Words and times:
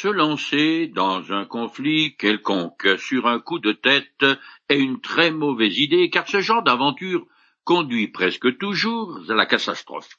Se 0.00 0.06
lancer 0.06 0.86
dans 0.86 1.32
un 1.32 1.44
conflit 1.44 2.14
quelconque 2.14 3.00
sur 3.00 3.26
un 3.26 3.40
coup 3.40 3.58
de 3.58 3.72
tête 3.72 4.24
est 4.68 4.78
une 4.78 5.00
très 5.00 5.32
mauvaise 5.32 5.76
idée, 5.76 6.08
car 6.08 6.28
ce 6.28 6.40
genre 6.40 6.62
d'aventure 6.62 7.26
conduit 7.64 8.06
presque 8.06 8.58
toujours 8.58 9.18
à 9.28 9.34
la 9.34 9.44
catastrophe. 9.44 10.16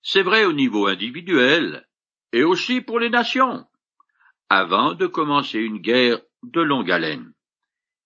C'est 0.00 0.22
vrai 0.22 0.44
au 0.44 0.52
niveau 0.52 0.86
individuel, 0.86 1.88
et 2.32 2.44
aussi 2.44 2.80
pour 2.80 3.00
les 3.00 3.10
nations, 3.10 3.66
avant 4.48 4.94
de 4.94 5.08
commencer 5.08 5.58
une 5.58 5.78
guerre 5.78 6.20
de 6.44 6.60
longue 6.60 6.92
haleine. 6.92 7.32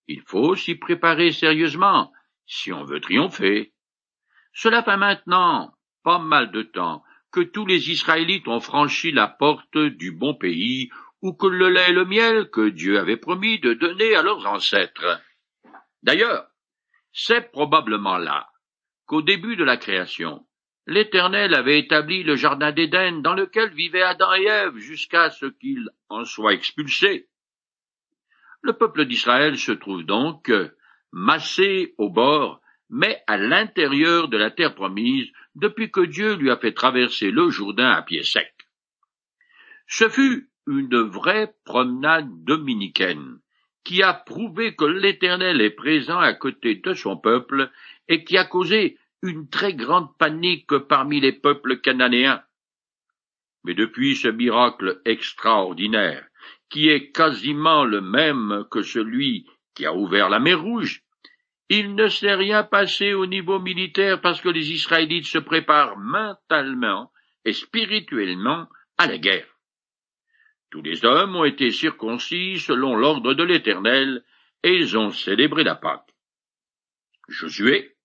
Il 0.09 0.23
faut 0.23 0.57
s'y 0.57 0.75
préparer 0.75 1.33
sérieusement, 1.33 2.11
si 2.47 2.73
on 2.73 2.85
veut 2.85 3.03
triompher. 3.03 3.75
Cela 4.55 4.83
fait 4.83 4.97
maintenant 4.97 5.75
pas 6.03 6.19
mal 6.19 6.51
de 6.51 6.63
temps 6.63 7.05
que 7.33 7.41
tous 7.41 7.67
les 7.67 7.91
Israélites 7.91 8.49
ont 8.49 8.61
franchi 8.61 9.13
la 9.13 9.29
porte 9.29 9.77
du 9.77 10.13
bon 10.13 10.35
pays 10.35 10.91
ou 11.23 11.33
que 11.33 11.47
le 11.47 11.69
lait 11.69 11.91
et 11.91 11.93
le 11.93 12.05
miel 12.05 12.51
que 12.51 12.69
Dieu 12.69 12.99
avait 12.99 13.17
promis 13.17 13.59
de 13.59 13.75
donner 13.75 14.15
à 14.15 14.23
leurs 14.23 14.47
ancêtres. 14.47 15.21
D'ailleurs, 16.03 16.47
c'est 17.13 17.51
probablement 17.51 18.19
là 18.19 18.49
qu'au 19.07 19.23
début 19.23 19.57
de 19.57 19.65
la 19.65 19.77
création, 19.77 20.47
l'Éternel 20.87 21.55
avait 21.55 21.81
établi 21.81 22.23
le 22.23 22.37
jardin 22.37 22.73
d'Éden 22.73 23.23
dans 23.23 23.35
lequel 23.35 23.73
vivaient 23.73 24.03
Adam 24.03 24.35
et 24.35 24.45
Ève 24.45 24.77
jusqu'à 24.77 25.31
ce 25.31 25.47
qu'ils 25.47 25.89
en 26.09 26.25
soient 26.25 26.55
expulsés. 26.55 27.29
Le 28.63 28.73
peuple 28.73 29.05
d'Israël 29.05 29.59
se 29.59 29.73
trouve 29.73 30.05
donc 30.05 30.53
massé 31.13 31.95
au 31.99 32.11
bord, 32.11 32.61
mais 32.89 33.23
à 33.27 33.37
l'intérieur 33.37 34.29
de 34.29 34.37
la 34.37 34.51
terre 34.51 34.75
promise, 34.75 35.29
depuis 35.55 35.91
que 35.91 36.01
Dieu 36.01 36.37
lui 36.37 36.51
a 36.51 36.57
fait 36.57 36.73
traverser 36.73 37.31
le 37.31 37.51
Jourdain 37.51 37.91
à 37.91 38.03
pied 38.03 38.23
sec. 38.23 38.53
Ce 39.87 40.09
fut 40.09 40.51
une 40.67 41.01
vraie 41.03 41.55
promenade 41.65 42.29
dominicaine, 42.45 43.39
qui 43.85 44.03
a 44.03 44.13
prouvé 44.13 44.75
que 44.75 44.85
l'Éternel 44.85 45.61
est 45.61 45.71
présent 45.71 46.19
à 46.19 46.33
côté 46.33 46.75
de 46.75 46.95
son 46.95 47.17
peuple 47.17 47.71
et 48.09 48.25
qui 48.25 48.37
a 48.37 48.45
causé 48.45 48.99
une 49.23 49.49
très 49.49 49.75
grande 49.75 50.17
panique 50.19 50.77
parmi 50.89 51.21
les 51.21 51.33
peuples 51.33 51.81
cananéens. 51.81 52.43
Mais 53.65 53.75
depuis 53.75 54.17
ce 54.17 54.29
miracle 54.29 55.01
extraordinaire, 55.05 56.27
qui 56.69 56.89
est 56.89 57.13
quasiment 57.13 57.85
le 57.85 58.01
même 58.01 58.65
que 58.71 58.83
celui 58.83 59.47
qui 59.75 59.87
a 59.87 59.95
ouvert 59.95 60.29
la 60.29 60.41
mer 60.41 60.61
Rouge, 60.61 61.03
il 61.69 61.95
ne 61.95 62.09
s'est 62.09 62.35
rien 62.35 62.63
passé 62.63 63.13
au 63.15 63.27
niveau 63.27 63.59
militaire 63.59 64.21
parce 64.21 64.41
que 64.41 64.49
les 64.49 64.73
Israélites 64.73 65.27
se 65.27 65.39
préparent 65.39 65.97
mentalement 65.97 67.13
et 67.45 67.53
spirituellement 67.53 68.69
à 68.99 69.07
la 69.07 69.19
guerre. 69.19 69.49
Tous 70.71 70.83
les 70.83 71.05
hommes 71.05 71.37
ont 71.37 71.45
été 71.45 71.71
circoncis 71.71 72.59
selon 72.59 72.97
l'ordre 72.97 73.35
de 73.35 73.43
l'Éternel, 73.43 74.25
et 74.63 74.75
ils 74.75 74.99
ont 74.99 75.11
célébré 75.11 75.63
la 75.65 75.77
Pâque. 75.77 76.15
Josué, 77.29 77.97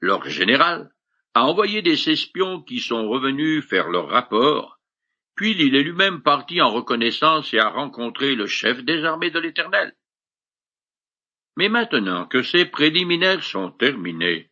leur 0.00 0.28
général, 0.28 0.90
a 1.34 1.44
envoyé 1.44 1.80
des 1.82 2.10
espions 2.10 2.62
qui 2.62 2.80
sont 2.80 3.08
revenus 3.08 3.64
faire 3.64 3.88
leur 3.88 4.08
rapport, 4.08 4.78
puis 5.34 5.52
il 5.52 5.74
est 5.74 5.82
lui-même 5.82 6.22
parti 6.22 6.60
en 6.60 6.70
reconnaissance 6.70 7.52
et 7.54 7.58
a 7.58 7.68
rencontré 7.68 8.34
le 8.34 8.46
chef 8.46 8.84
des 8.84 9.04
armées 9.04 9.30
de 9.30 9.38
l'Éternel. 9.38 9.94
Mais 11.56 11.68
maintenant 11.68 12.26
que 12.26 12.42
ces 12.42 12.64
préliminaires 12.64 13.42
sont 13.42 13.70
terminés, 13.70 14.50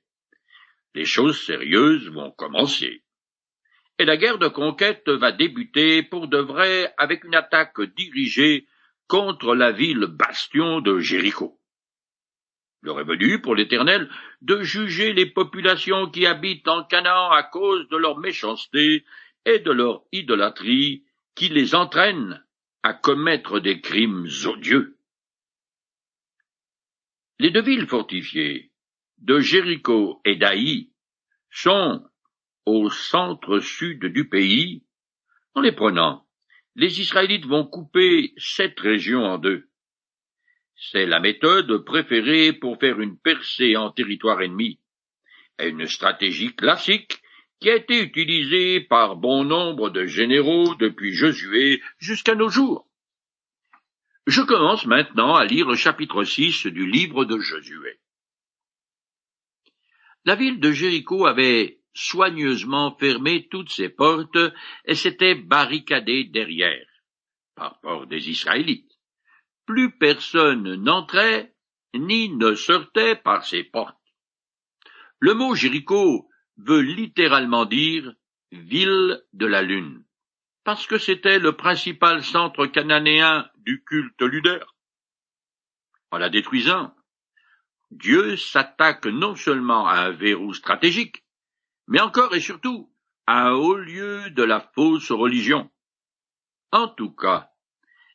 les 0.94 1.04
choses 1.04 1.40
sérieuses 1.40 2.08
vont 2.08 2.30
commencer. 2.30 3.02
Et 3.98 4.04
la 4.04 4.16
guerre 4.16 4.38
de 4.38 4.48
conquête 4.48 5.08
va 5.08 5.32
débuter 5.32 6.02
pour 6.02 6.28
de 6.28 6.38
vrai 6.38 6.92
avec 6.98 7.24
une 7.24 7.34
attaque 7.34 7.80
dirigée 7.96 8.66
contre 9.08 9.54
la 9.54 9.72
ville 9.72 10.06
bastion 10.06 10.80
de 10.80 10.98
Jéricho. 10.98 11.58
Il 12.82 12.88
aurait 12.88 13.04
venu 13.04 13.42
pour 13.42 13.54
l'Éternel 13.54 14.08
de 14.40 14.62
juger 14.62 15.12
les 15.12 15.26
populations 15.26 16.10
qui 16.10 16.26
habitent 16.26 16.68
en 16.68 16.84
Canaan 16.84 17.30
à 17.30 17.42
cause 17.42 17.88
de 17.88 17.96
leur 17.96 18.18
méchanceté 18.18 19.04
et 19.44 19.58
de 19.58 19.70
leur 19.70 20.02
idolâtrie 20.12 21.04
qui 21.34 21.48
les 21.48 21.74
entraîne 21.74 22.42
à 22.82 22.94
commettre 22.94 23.60
des 23.60 23.80
crimes 23.80 24.26
odieux. 24.46 24.96
Les 27.40 27.50
deux 27.50 27.62
villes 27.62 27.86
fortifiées 27.86 28.70
de 29.16 29.40
Jéricho 29.40 30.20
et 30.26 30.36
d'Aï 30.36 30.90
sont 31.50 32.04
au 32.66 32.90
centre-sud 32.90 34.04
du 34.04 34.28
pays. 34.28 34.84
En 35.54 35.62
les 35.62 35.72
prenant, 35.72 36.26
les 36.76 37.00
Israélites 37.00 37.46
vont 37.46 37.64
couper 37.64 38.34
cette 38.36 38.78
région 38.78 39.24
en 39.24 39.38
deux. 39.38 39.70
C'est 40.92 41.06
la 41.06 41.18
méthode 41.18 41.82
préférée 41.86 42.52
pour 42.52 42.78
faire 42.78 43.00
une 43.00 43.18
percée 43.18 43.74
en 43.74 43.90
territoire 43.90 44.42
ennemi, 44.42 44.78
une 45.58 45.86
stratégie 45.86 46.54
classique 46.54 47.22
qui 47.58 47.70
a 47.70 47.76
été 47.76 48.02
utilisée 48.02 48.82
par 48.82 49.16
bon 49.16 49.44
nombre 49.44 49.88
de 49.88 50.04
généraux 50.04 50.74
depuis 50.74 51.14
Josué 51.14 51.80
jusqu'à 51.96 52.34
nos 52.34 52.50
jours. 52.50 52.89
Je 54.26 54.42
commence 54.42 54.86
maintenant 54.86 55.34
à 55.34 55.44
lire 55.44 55.68
le 55.68 55.76
chapitre 55.76 56.24
6 56.24 56.66
du 56.66 56.86
livre 56.86 57.24
de 57.24 57.38
Josué. 57.38 58.00
La 60.24 60.36
ville 60.36 60.60
de 60.60 60.72
Jéricho 60.72 61.26
avait 61.26 61.80
soigneusement 61.94 62.96
fermé 62.96 63.48
toutes 63.48 63.70
ses 63.70 63.88
portes 63.88 64.38
et 64.84 64.94
s'était 64.94 65.34
barricadée 65.34 66.24
derrière, 66.24 66.86
par 67.54 67.80
peur 67.80 68.06
des 68.06 68.30
Israélites 68.30 68.90
plus 69.70 69.92
personne 69.92 70.74
n'entrait 70.82 71.54
ni 71.94 72.28
ne 72.28 72.54
sortait 72.54 73.14
par 73.14 73.44
ces 73.46 73.62
portes. 73.62 73.96
Le 75.20 75.32
mot 75.34 75.54
Jéricho 75.54 76.28
veut 76.56 76.80
littéralement 76.80 77.66
dire 77.66 78.12
ville 78.50 79.22
de 79.32 79.46
la 79.46 79.62
lune, 79.62 80.04
parce 80.64 80.88
que 80.88 80.98
c'était 80.98 81.38
le 81.38 81.52
principal 81.52 82.24
centre 82.24 82.66
cananéen 82.66 83.48
du 83.64 83.82
culte 83.84 84.22
ludaire. 84.22 84.74
En 86.10 86.18
la 86.18 86.28
détruisant, 86.28 86.94
Dieu 87.90 88.36
s'attaque 88.36 89.06
non 89.06 89.34
seulement 89.34 89.86
à 89.86 90.00
un 90.00 90.10
verrou 90.10 90.54
stratégique, 90.54 91.24
mais 91.86 92.00
encore 92.00 92.34
et 92.34 92.40
surtout 92.40 92.90
à 93.26 93.48
un 93.48 93.52
haut 93.52 93.76
lieu 93.76 94.30
de 94.30 94.42
la 94.42 94.60
fausse 94.74 95.10
religion. 95.10 95.70
En 96.72 96.88
tout 96.88 97.10
cas, 97.10 97.50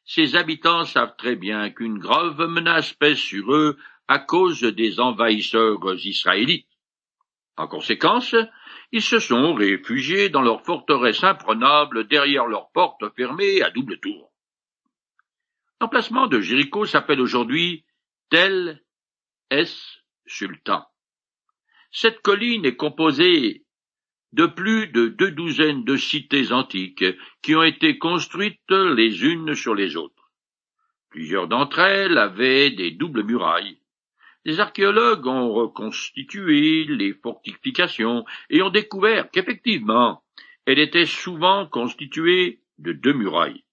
ses 0.05 0.35
habitants 0.35 0.85
savent 0.85 1.15
très 1.17 1.35
bien 1.35 1.69
qu'une 1.71 1.97
grave 1.97 2.39
menace 2.47 2.93
pèse 2.93 3.17
sur 3.17 3.53
eux 3.53 3.77
à 4.07 4.19
cause 4.19 4.61
des 4.61 4.99
envahisseurs 4.99 5.79
israélites. 6.05 6.69
En 7.57 7.67
conséquence, 7.67 8.35
ils 8.91 9.01
se 9.01 9.19
sont 9.19 9.53
réfugiés 9.53 10.29
dans 10.29 10.41
leur 10.41 10.63
forteresse 10.63 11.23
imprenable 11.23 12.07
derrière 12.07 12.45
leurs 12.45 12.69
portes 12.71 13.03
fermées 13.15 13.61
à 13.61 13.71
double 13.71 13.99
tour. 13.99 14.31
L'emplacement 15.85 16.25
de 16.25 16.41
Jéricho 16.41 16.87
s'appelle 16.87 17.21
aujourd'hui 17.21 17.85
Tel 18.31 18.81
Es 19.51 19.69
Sultan. 20.25 20.83
Cette 21.91 22.23
colline 22.23 22.65
est 22.65 22.75
composée 22.75 23.65
de 24.33 24.47
plus 24.47 24.87
de 24.87 25.09
deux 25.09 25.29
douzaines 25.29 25.83
de 25.83 25.95
cités 25.95 26.51
antiques 26.51 27.05
qui 27.43 27.53
ont 27.53 27.61
été 27.61 27.99
construites 27.99 28.71
les 28.71 29.25
unes 29.25 29.53
sur 29.53 29.75
les 29.75 29.95
autres. 29.95 30.31
Plusieurs 31.11 31.47
d'entre 31.47 31.77
elles 31.77 32.17
avaient 32.17 32.71
des 32.71 32.89
doubles 32.89 33.23
murailles. 33.23 33.77
Les 34.43 34.59
archéologues 34.59 35.27
ont 35.27 35.53
reconstitué 35.53 36.85
les 36.85 37.13
fortifications 37.13 38.25
et 38.49 38.63
ont 38.63 38.71
découvert 38.71 39.29
qu'effectivement, 39.29 40.23
elles 40.65 40.79
étaient 40.79 41.05
souvent 41.05 41.67
constituées 41.67 42.63
de 42.79 42.91
deux 42.91 43.13
murailles. 43.13 43.65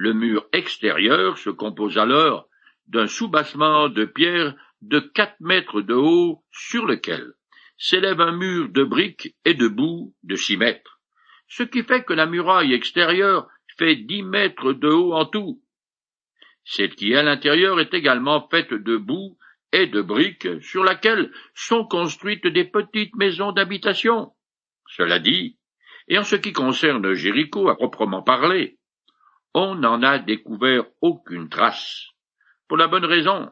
Le 0.00 0.12
mur 0.12 0.46
extérieur 0.52 1.38
se 1.38 1.50
compose 1.50 1.98
alors 1.98 2.48
d'un 2.86 3.08
soubassement 3.08 3.88
de 3.88 4.04
pierre 4.04 4.54
de 4.80 5.00
quatre 5.00 5.40
mètres 5.40 5.80
de 5.80 5.94
haut 5.94 6.44
sur 6.52 6.86
lequel 6.86 7.32
s'élève 7.78 8.20
un 8.20 8.30
mur 8.30 8.68
de 8.68 8.84
briques 8.84 9.34
et 9.44 9.54
de 9.54 9.66
boue 9.66 10.14
de 10.22 10.36
six 10.36 10.56
mètres, 10.56 11.00
ce 11.48 11.64
qui 11.64 11.82
fait 11.82 12.04
que 12.04 12.12
la 12.12 12.26
muraille 12.26 12.74
extérieure 12.74 13.48
fait 13.76 13.96
dix 13.96 14.22
mètres 14.22 14.72
de 14.72 14.86
haut 14.86 15.14
en 15.14 15.24
tout. 15.24 15.60
Celle 16.62 16.94
qui 16.94 17.10
est 17.10 17.16
à 17.16 17.24
l'intérieur 17.24 17.80
est 17.80 17.92
également 17.92 18.46
faite 18.48 18.72
de 18.72 18.96
boue 18.96 19.36
et 19.72 19.88
de 19.88 20.00
briques 20.00 20.62
sur 20.62 20.84
laquelle 20.84 21.32
sont 21.54 21.84
construites 21.84 22.46
des 22.46 22.66
petites 22.66 23.16
maisons 23.16 23.50
d'habitation. 23.50 24.30
Cela 24.86 25.18
dit, 25.18 25.58
et 26.06 26.18
en 26.18 26.24
ce 26.24 26.36
qui 26.36 26.52
concerne 26.52 27.14
Jéricho 27.14 27.68
à 27.68 27.74
proprement 27.74 28.22
parler, 28.22 28.77
on 29.58 29.74
n'en 29.74 30.04
a 30.04 30.20
découvert 30.20 30.84
aucune 31.00 31.48
trace, 31.48 32.10
pour 32.68 32.76
la 32.76 32.86
bonne 32.86 33.04
raison 33.04 33.50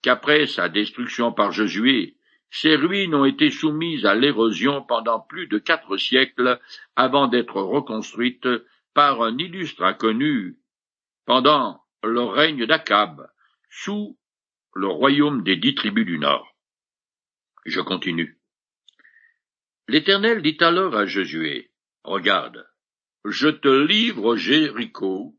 qu'après 0.00 0.46
sa 0.46 0.70
destruction 0.70 1.30
par 1.30 1.52
Josué, 1.52 2.16
ces 2.50 2.74
ruines 2.74 3.14
ont 3.14 3.26
été 3.26 3.50
soumises 3.50 4.06
à 4.06 4.14
l'érosion 4.14 4.82
pendant 4.82 5.20
plus 5.20 5.48
de 5.48 5.58
quatre 5.58 5.98
siècles 5.98 6.58
avant 6.96 7.28
d'être 7.28 7.60
reconstruites 7.60 8.48
par 8.94 9.22
un 9.22 9.36
illustre 9.36 9.82
inconnu 9.82 10.56
pendant 11.26 11.82
le 12.02 12.22
règne 12.22 12.64
d'Akab, 12.64 13.28
sous 13.68 14.18
le 14.74 14.86
royaume 14.86 15.42
des 15.42 15.56
dix 15.56 15.74
tribus 15.74 16.06
du 16.06 16.18
Nord. 16.18 16.56
Je 17.66 17.80
continue. 17.82 18.38
L'Éternel 19.86 20.40
dit 20.40 20.56
alors 20.60 20.96
à 20.96 21.04
Josué, 21.04 21.70
Regarde, 22.04 22.66
je 23.26 23.48
te 23.48 23.68
livre 23.68 24.36
Jéricho, 24.36 25.38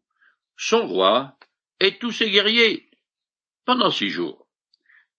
son 0.57 0.87
roi, 0.87 1.37
et 1.79 1.97
tous 1.97 2.11
ses 2.11 2.29
guerriers, 2.29 2.89
pendant 3.65 3.91
six 3.91 4.09
jours. 4.09 4.47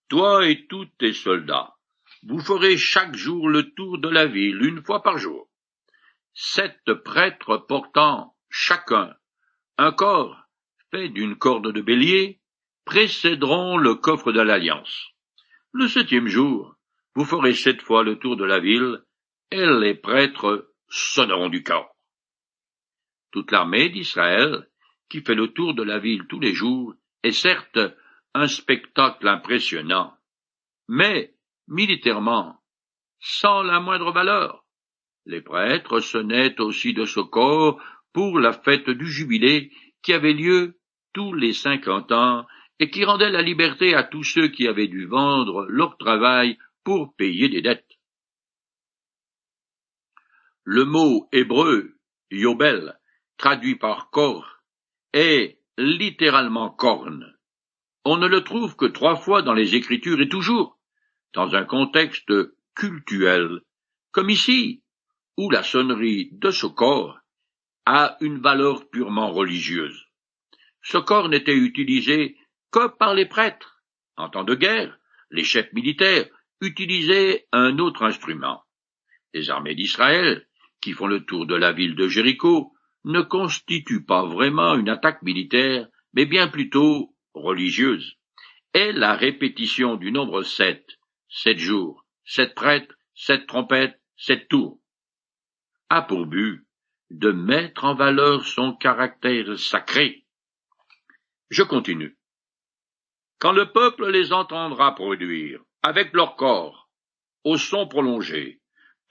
Toi 0.09 0.47
et 0.47 0.67
tous 0.67 0.87
tes 0.99 1.13
soldats, 1.13 1.75
vous 2.23 2.41
ferez 2.41 2.77
chaque 2.77 3.15
jour 3.15 3.49
le 3.49 3.75
tour 3.75 3.99
de 3.99 4.09
la 4.09 4.27
ville, 4.27 4.63
une 4.63 4.83
fois 4.83 5.03
par 5.03 5.19
jour. 5.19 5.49
Sept 6.33 6.93
prêtres 7.05 7.59
portant 7.59 8.37
chacun 8.49 9.15
un 9.77 9.91
corps 9.91 10.41
fait 10.91 11.09
d'une 11.09 11.37
corde 11.37 11.73
de 11.73 11.81
bélier 11.81 12.41
précéderont 12.85 13.77
le 13.77 13.97
coffre 13.97 14.31
de 14.31 14.41
l'Alliance. 14.41 15.09
Le 15.73 15.89
septième 15.89 16.29
jour, 16.29 16.77
vous 17.15 17.25
ferez 17.25 17.55
sept 17.55 17.83
fois 17.83 18.05
le 18.05 18.19
tour 18.19 18.37
de 18.37 18.45
la 18.45 18.61
ville, 18.61 19.03
et 19.51 19.67
les 19.67 19.95
prêtres 19.95 20.71
sonneront 20.89 21.49
du 21.49 21.63
corps. 21.65 21.97
Toute 23.33 23.51
l'armée 23.51 23.89
d'Israël, 23.89 24.69
qui 25.15 25.21
fait 25.21 25.37
le 25.37 25.53
tour 25.53 25.75
de 25.75 25.85
la 25.85 26.01
ville 26.01 26.27
tous 26.29 26.41
les 26.41 26.53
jours, 26.53 26.93
est 27.23 27.31
certes 27.31 27.79
un 28.35 28.49
spectacle 28.49 29.29
impressionnant, 29.29 30.13
mais 30.89 31.37
militairement 31.69 32.59
sans 33.21 33.63
la 33.63 33.79
moindre 33.79 34.11
valeur. 34.11 34.65
Les 35.25 35.41
prêtres 35.41 36.01
sonnaient 36.01 36.61
aussi 36.61 36.95
de 36.95 37.05
ce 37.05 37.21
corps 37.21 37.81
pour 38.13 38.41
la 38.41 38.53
fête 38.53 38.91
du 38.91 39.07
jubilé 39.07 39.71
qui 40.03 40.13
avait 40.13 40.33
lieu 40.33 40.81
tous 41.13 41.33
les 41.33 41.53
cinquante 41.53 42.11
ans 42.11 42.45
et 42.81 42.91
qui 42.91 43.05
rendait 43.05 43.31
la 43.31 43.43
liberté 43.43 43.95
à 43.95 44.03
tous 44.03 44.25
ceux 44.25 44.49
qui 44.49 44.67
avaient 44.67 44.89
dû 44.89 45.07
vendre 45.07 45.65
leur 45.69 45.97
travail 45.97 46.59
pour 46.83 47.15
payer 47.15 47.49
des 47.49 47.63
dettes. 47.63 48.01
Le 50.65 50.85
mot 50.85 51.29
hébreu 51.31 51.95
Yobel, 52.33 52.99
traduit 53.37 53.77
par 53.77 54.11
cor, 54.11 54.54
est 55.15 55.61
littéralement 55.79 56.69
corne. 56.69 57.35
On 58.05 58.19
ne 58.19 58.27
le 58.27 58.43
trouve 58.43 58.77
que 58.77 58.85
trois 58.85 59.17
fois 59.17 59.41
dans 59.43 59.55
les 59.55 59.77
Écritures 59.77 60.21
et 60.21 60.29
toujours 60.29 60.79
dans 61.33 61.55
un 61.55 61.65
contexte 61.65 62.33
cultuel, 62.75 63.61
comme 64.11 64.29
ici, 64.29 64.83
où 65.37 65.51
la 65.51 65.63
sonnerie 65.63 66.31
de 66.33 66.51
ce 66.51 66.67
corps 66.67 67.19
a 67.87 68.17
une 68.21 68.41
valeur 68.41 68.89
purement 68.91 69.31
religieuse. 69.31 70.07
Ce 70.83 70.99
corps 70.99 71.29
n'était 71.29 71.57
utilisé 71.57 72.37
que 72.71 72.89
par 72.89 73.15
les 73.15 73.27
prêtres. 73.27 73.83
En 74.17 74.29
temps 74.29 74.45
de 74.45 74.55
guerre, 74.55 74.99
les 75.31 75.45
chefs 75.45 75.73
militaires 75.73 76.27
utilisaient 76.61 77.47
un 77.53 77.79
autre 77.79 78.03
instrument. 78.03 78.65
Les 79.33 79.51
armées 79.51 79.75
d'Israël, 79.75 80.47
qui 80.81 80.93
font 80.93 81.07
le 81.07 81.25
tour 81.25 81.47
de 81.47 81.55
la 81.55 81.73
ville 81.73 81.95
de 81.95 82.09
Jéricho, 82.09 82.74
ne 83.05 83.21
constituent 83.21 84.05
pas 84.05 84.25
vraiment 84.25 84.75
une 84.75 84.89
attaque 84.89 85.23
militaire, 85.23 85.89
mais 86.15 86.27
bien 86.27 86.49
plutôt 86.49 87.15
religieuse. 87.35 88.17
Et 88.73 88.93
la 88.93 89.15
répétition 89.15 89.97
du 89.97 90.11
nombre 90.11 90.43
sept, 90.43 90.87
sept 91.29 91.59
jours, 91.59 92.05
sept 92.25 92.55
prêtres, 92.55 92.95
sept 93.15 93.47
trompettes, 93.47 94.01
sept 94.17 94.49
tours, 94.49 94.81
a 95.91 96.03
pour 96.03 96.27
but 96.27 96.67
de 97.11 97.31
mettre 97.31 97.85
en 97.85 97.95
valeur 97.95 98.47
son 98.47 98.75
caractère 98.75 99.59
sacré. 99.59 100.25
Je 101.51 101.63
continue. 101.63 102.17
Quand 103.39 103.53
le 103.53 103.71
peuple 103.71 104.11
les 104.11 104.33
entendra 104.33 104.95
produire, 104.95 105.61
avec 105.83 106.15
leur 106.15 106.37
corps, 106.37 106.89
au 107.45 107.59
son 107.59 107.87
prolongé, 107.87 108.63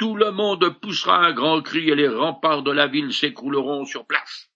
tout 0.04 0.18
le 0.18 0.32
monde 0.32 0.82
poussera 0.82 1.26
un 1.26 1.32
grand 1.32 1.62
cri 1.62 1.90
et 1.90 1.96
les 1.96 2.10
remparts 2.10 2.62
de 2.62 2.74
la 2.74 2.88
ville 2.88 3.14
s'écrouleront 3.14 3.86
sur 3.86 4.06
place. 4.06 4.50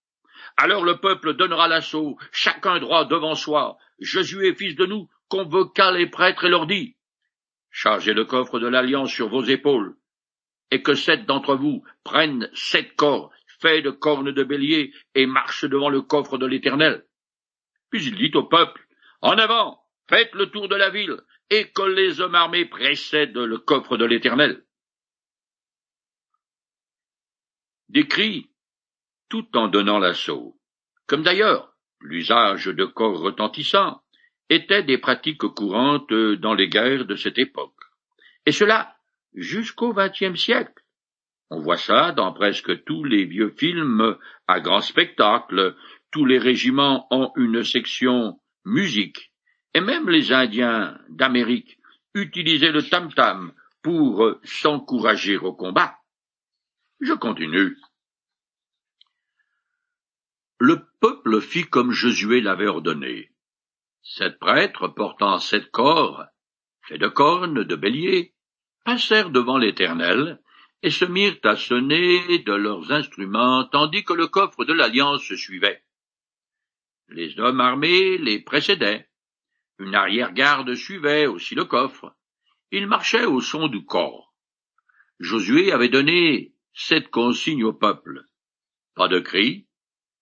Alors 0.58 0.84
le 0.84 0.98
peuple 0.98 1.36
donnera 1.36 1.70
l'assaut, 1.70 2.18
chacun 2.34 2.80
droit 2.80 3.06
devant 3.06 3.34
soi. 3.34 3.78
Josué, 3.98 4.54
fils 4.56 4.76
de 4.76 4.86
nous, 4.86 5.08
convoqua 5.30 5.94
les 5.94 6.08
prêtres 6.08 6.44
et 6.44 6.50
leur 6.50 6.68
dit, 6.68 6.98
Chargez 7.72 8.14
le 8.14 8.26
coffre 8.26 8.60
de 8.60 8.68
l'alliance 8.68 9.10
sur 9.10 9.30
vos 9.30 9.42
épaules, 9.42 9.96
et 10.70 10.82
que 10.84 10.96
sept 10.96 11.26
d'entre 11.26 11.56
vous 11.56 11.82
prennent 12.04 12.50
sept 12.54 12.98
corps 12.98 13.32
faits 13.62 13.86
de 13.86 13.92
cornes 13.92 14.34
de 14.34 14.44
bélier 14.44 14.92
et 15.16 15.28
marchent 15.28 15.64
devant 15.64 15.90
le 15.90 16.02
coffre 16.02 16.38
de 16.38 16.46
l'Éternel. 16.46 17.06
Puis 17.90 18.04
il 18.04 18.18
dit 18.18 18.36
au 18.36 18.44
peuple, 18.44 18.86
En 19.22 19.38
avant, 19.38 19.80
faites 20.10 20.36
le 20.36 20.48
tour 20.48 20.68
de 20.68 20.76
la 20.76 20.90
ville, 20.90 21.22
et 21.50 21.70
que 21.70 21.84
les 21.84 22.20
hommes 22.20 22.36
armés 22.36 22.66
précèdent 22.66 23.38
le 23.38 23.60
coffre 23.60 23.96
de 23.96 24.04
l'Éternel. 24.04 24.66
Des 27.90 28.08
cris, 28.08 28.50
tout 29.30 29.48
en 29.56 29.68
donnant 29.68 30.00
l'assaut, 30.00 30.58
comme 31.08 31.24
d'ailleurs 31.24 31.74
l'usage 32.02 32.66
de 32.66 32.86
corps 32.86 33.20
retentissants, 33.20 34.02
étaient 34.50 34.84
des 34.84 34.98
pratiques 34.98 35.48
courantes 35.48 36.14
dans 36.14 36.54
les 36.54 36.70
guerres 36.70 37.06
de 37.06 37.16
cette 37.16 37.38
époque. 37.38 37.76
Et 38.46 38.52
cela 38.52 38.96
jusqu'au 39.34 39.94
XXe 39.94 40.40
siècle. 40.40 40.84
On 41.50 41.62
voit 41.62 41.78
ça 41.78 42.12
dans 42.12 42.34
presque 42.34 42.84
tous 42.84 43.04
les 43.04 43.26
vieux 43.26 43.54
films 43.58 44.18
à 44.48 44.60
grand 44.60 44.82
spectacle. 44.82 45.76
Tous 46.12 46.26
les 46.26 46.40
régiments 46.40 47.08
ont 47.12 47.32
une 47.38 47.64
section 47.64 48.40
musique. 48.66 49.32
Et 49.74 49.82
même 49.82 50.10
les 50.10 50.34
Indiens 50.34 50.98
d'Amérique 51.10 51.78
utilisaient 52.14 52.72
le 52.72 52.84
tam-tam 52.84 53.54
pour 53.82 54.36
s'encourager 54.44 55.38
au 55.38 55.54
combat. 55.54 55.98
Je 57.00 57.14
continue. 57.14 57.78
Le 60.60 60.84
peuple 61.00 61.42
fit 61.42 61.66
comme 61.66 61.92
Josué 61.92 62.42
l'avait 62.42 62.68
ordonné. 62.68 63.32
Sept 64.02 64.40
prêtres 64.40 64.88
portant 64.88 65.38
sept 65.40 65.70
corps, 65.70 66.26
faits 66.82 67.00
de 67.00 67.08
cornes, 67.08 67.64
de 67.64 67.76
béliers, 67.76 68.34
passèrent 68.84 69.30
devant 69.30 69.58
l'Éternel, 69.58 70.42
et 70.82 70.90
se 70.90 71.06
mirent 71.06 71.40
à 71.44 71.56
sonner 71.56 72.40
de 72.40 72.54
leurs 72.54 72.92
instruments, 72.92 73.66
tandis 73.66 74.04
que 74.04 74.14
le 74.14 74.28
coffre 74.28 74.66
de 74.66 74.74
l'Alliance 74.74 75.34
suivait. 75.36 75.84
Les 77.10 77.40
hommes 77.40 77.62
armés 77.62 78.18
les 78.18 78.40
précédaient. 78.40 79.08
Une 79.80 79.94
arrière-garde 79.94 80.74
suivait 80.74 81.28
aussi 81.28 81.54
le 81.54 81.66
coffre. 81.66 82.16
Ils 82.72 82.88
marchaient 82.88 83.26
au 83.26 83.40
son 83.40 83.68
du 83.68 83.86
corps. 83.86 84.34
Josué 85.20 85.72
avait 85.72 85.90
donné 85.90 86.57
cette 86.80 87.10
consigne 87.10 87.64
au 87.64 87.74
peuple. 87.74 88.24
Pas 88.94 89.08
de 89.08 89.20
cris, 89.20 89.68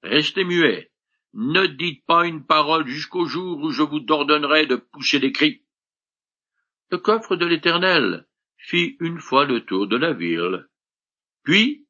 restez 0.03 0.45
muets, 0.45 0.89
ne 1.33 1.65
dites 1.65 2.05
pas 2.05 2.25
une 2.25 2.45
parole 2.45 2.87
jusqu'au 2.87 3.25
jour 3.25 3.59
où 3.59 3.71
je 3.71 3.83
vous 3.83 4.05
ordonnerai 4.07 4.65
de 4.65 4.77
pousser 4.77 5.19
des 5.19 5.33
cris. 5.33 5.65
Le 6.91 6.97
coffre 6.97 7.35
de 7.35 7.45
l'Éternel 7.45 8.25
fit 8.57 8.95
une 9.01 9.19
fois 9.19 9.43
le 9.43 9.65
tour 9.65 9.87
de 9.87 9.97
la 9.97 10.13
ville. 10.13 10.65
Puis, 11.43 11.85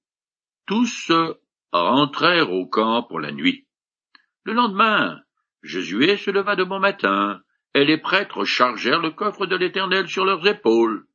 tous 0.66 1.12
rentrèrent 1.72 2.52
au 2.52 2.66
camp 2.66 3.04
pour 3.04 3.20
la 3.20 3.32
nuit. 3.32 3.68
Le 4.46 4.54
lendemain, 4.54 5.22
Josué 5.62 6.18
se 6.18 6.32
leva 6.32 6.56
de 6.56 6.64
bon 6.64 6.80
matin, 6.80 7.40
et 7.76 7.86
les 7.86 8.00
prêtres 8.00 8.46
chargèrent 8.46 9.02
le 9.02 9.12
coffre 9.12 9.46
de 9.46 9.56
l'Éternel 9.56 10.08
sur 10.08 10.26
leurs 10.26 10.48
épaules. 10.48 11.06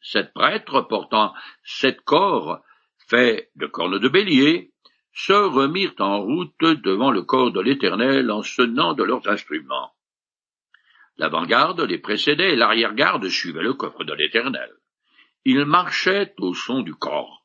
Sept 0.00 0.32
prêtres 0.32 0.82
portant 0.82 1.34
sept 1.64 2.00
corps 2.02 2.62
faits 3.10 3.50
de 3.56 3.66
cornes 3.66 3.98
de 3.98 4.08
bélier 4.08 4.70
se 5.12 5.32
remirent 5.32 5.94
en 5.98 6.20
route 6.20 6.54
devant 6.60 7.10
le 7.10 7.22
corps 7.22 7.52
de 7.52 7.60
l'Éternel 7.60 8.30
en 8.30 8.42
sonnant 8.42 8.94
de 8.94 9.02
leurs 9.02 9.28
instruments. 9.28 9.92
L'avant-garde 11.18 11.80
les 11.80 11.98
précédait 11.98 12.52
et 12.52 12.56
l'arrière-garde 12.56 13.28
suivait 13.28 13.62
le 13.62 13.74
coffre 13.74 14.04
de 14.04 14.14
l'Éternel. 14.14 14.70
Ils 15.44 15.64
marchaient 15.64 16.32
au 16.38 16.54
son 16.54 16.82
du 16.82 16.94
corps. 16.94 17.44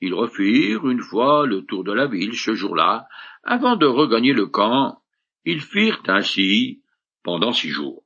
Ils 0.00 0.14
refirent 0.14 0.88
une 0.88 1.02
fois 1.02 1.46
le 1.46 1.66
tour 1.66 1.84
de 1.84 1.92
la 1.92 2.06
ville 2.06 2.34
ce 2.34 2.54
jour-là, 2.54 3.06
avant 3.44 3.76
de 3.76 3.86
regagner 3.86 4.32
le 4.32 4.46
camp. 4.46 5.02
Ils 5.44 5.60
firent 5.60 6.02
ainsi 6.06 6.82
pendant 7.22 7.52
six 7.52 7.68
jours. 7.68 8.02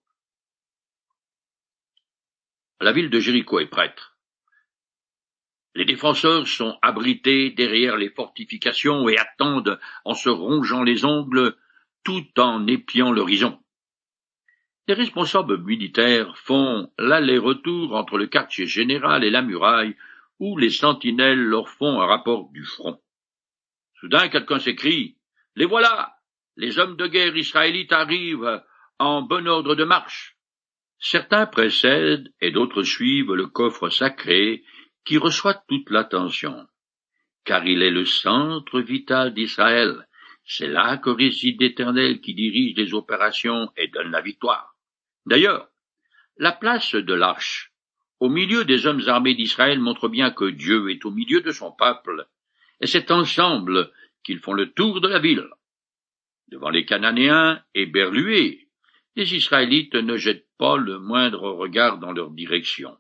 La 2.81 2.93
ville 2.93 3.11
de 3.11 3.21
Jéricho 3.21 3.61
est 3.61 3.67
prête. 3.67 4.14
Les 5.75 5.85
défenseurs 5.85 6.47
sont 6.47 6.79
abrités 6.83 7.51
derrière 7.51 7.97
les 7.97 8.11
fortifications 8.11 9.09
et 9.09 9.19
attendent 9.19 9.81
en 10.05 10.15
se 10.15 10.29
rongeant 10.29 10.85
les 10.85 11.05
ongles 11.05 11.57
tout 12.05 12.27
en 12.39 12.67
épiant 12.67 13.11
l'horizon. 13.11 13.59
Les 14.87 14.95
responsables 14.95 15.59
militaires 15.65 16.37
font 16.37 16.93
l'aller-retour 16.99 17.95
entre 17.95 18.19
le 18.19 18.27
quartier 18.27 18.67
général 18.67 19.25
et 19.25 19.31
la 19.31 19.43
muraille, 19.43 19.97
où 20.39 20.59
les 20.59 20.71
sentinelles 20.71 21.43
leur 21.43 21.69
font 21.69 22.01
un 22.01 22.07
rapport 22.07 22.51
du 22.53 22.65
front. 22.65 23.01
Soudain, 23.99 24.29
quelqu'un 24.29 24.59
s'écrie. 24.59 25.17
Les 25.57 25.65
voilà! 25.65 26.15
Les 26.57 26.79
hommes 26.79 26.97
de 26.97 27.07
guerre 27.07 27.37
israélites 27.37 27.93
arrivent 27.93 28.63
en 28.99 29.23
bon 29.23 29.49
ordre 29.49 29.75
de 29.75 29.85
marche. 29.85 30.37
Certains 30.99 31.47
précèdent 31.47 32.33
et 32.41 32.51
d'autres 32.51 32.83
suivent 32.83 33.35
le 33.35 33.47
coffre 33.47 33.89
sacré 33.89 34.63
qui 35.05 35.19
reçoit 35.19 35.63
toute 35.69 35.91
l'attention, 35.91 36.67
car 37.45 37.67
il 37.67 37.83
est 37.83 37.91
le 37.91 38.05
centre 38.05 38.81
vital 38.81 39.35
d'Israël. 39.35 40.07
C'est 40.45 40.69
là 40.69 40.99
que 40.99 41.11
réside 41.11 41.61
l'Éternel 41.61 42.21
qui 42.21 42.35
dirige 42.35 42.77
les 42.77 42.95
opérations 42.95 43.71
et 43.77 43.89
donne 43.89 44.11
la 44.11 44.21
victoire. 44.21 44.77
D'ailleurs, 45.27 45.69
la 46.37 46.53
place 46.53 46.95
de 46.95 47.15
l'arche 47.15 47.73
au 48.21 48.29
milieu 48.29 48.65
des 48.65 48.87
hommes 48.87 49.03
armés 49.07 49.35
d'Israël 49.35 49.81
montre 49.81 50.09
bien 50.09 50.31
que 50.31 50.47
Dieu 50.47 50.91
est 50.91 51.05
au 51.05 51.11
milieu 51.11 51.41
de 51.41 51.51
son 51.51 51.73
peuple, 51.73 52.27
et 52.81 52.87
c'est 52.87 53.11
ensemble 53.11 53.93
qu'ils 54.23 54.39
font 54.39 54.53
le 54.53 54.73
tour 54.73 55.01
de 55.01 55.09
la 55.09 55.19
ville. 55.19 55.49
Devant 56.49 56.71
les 56.71 56.85
Cananéens 56.85 57.63
éberlués, 57.75 58.69
les 59.17 59.35
Israélites 59.35 59.95
ne 59.95 60.17
jettent 60.17 60.49
pas 60.59 60.77
le 60.77 60.99
moindre 60.99 61.51
regard 61.51 61.99
dans 61.99 62.13
leur 62.13 62.31
direction. 62.31 62.97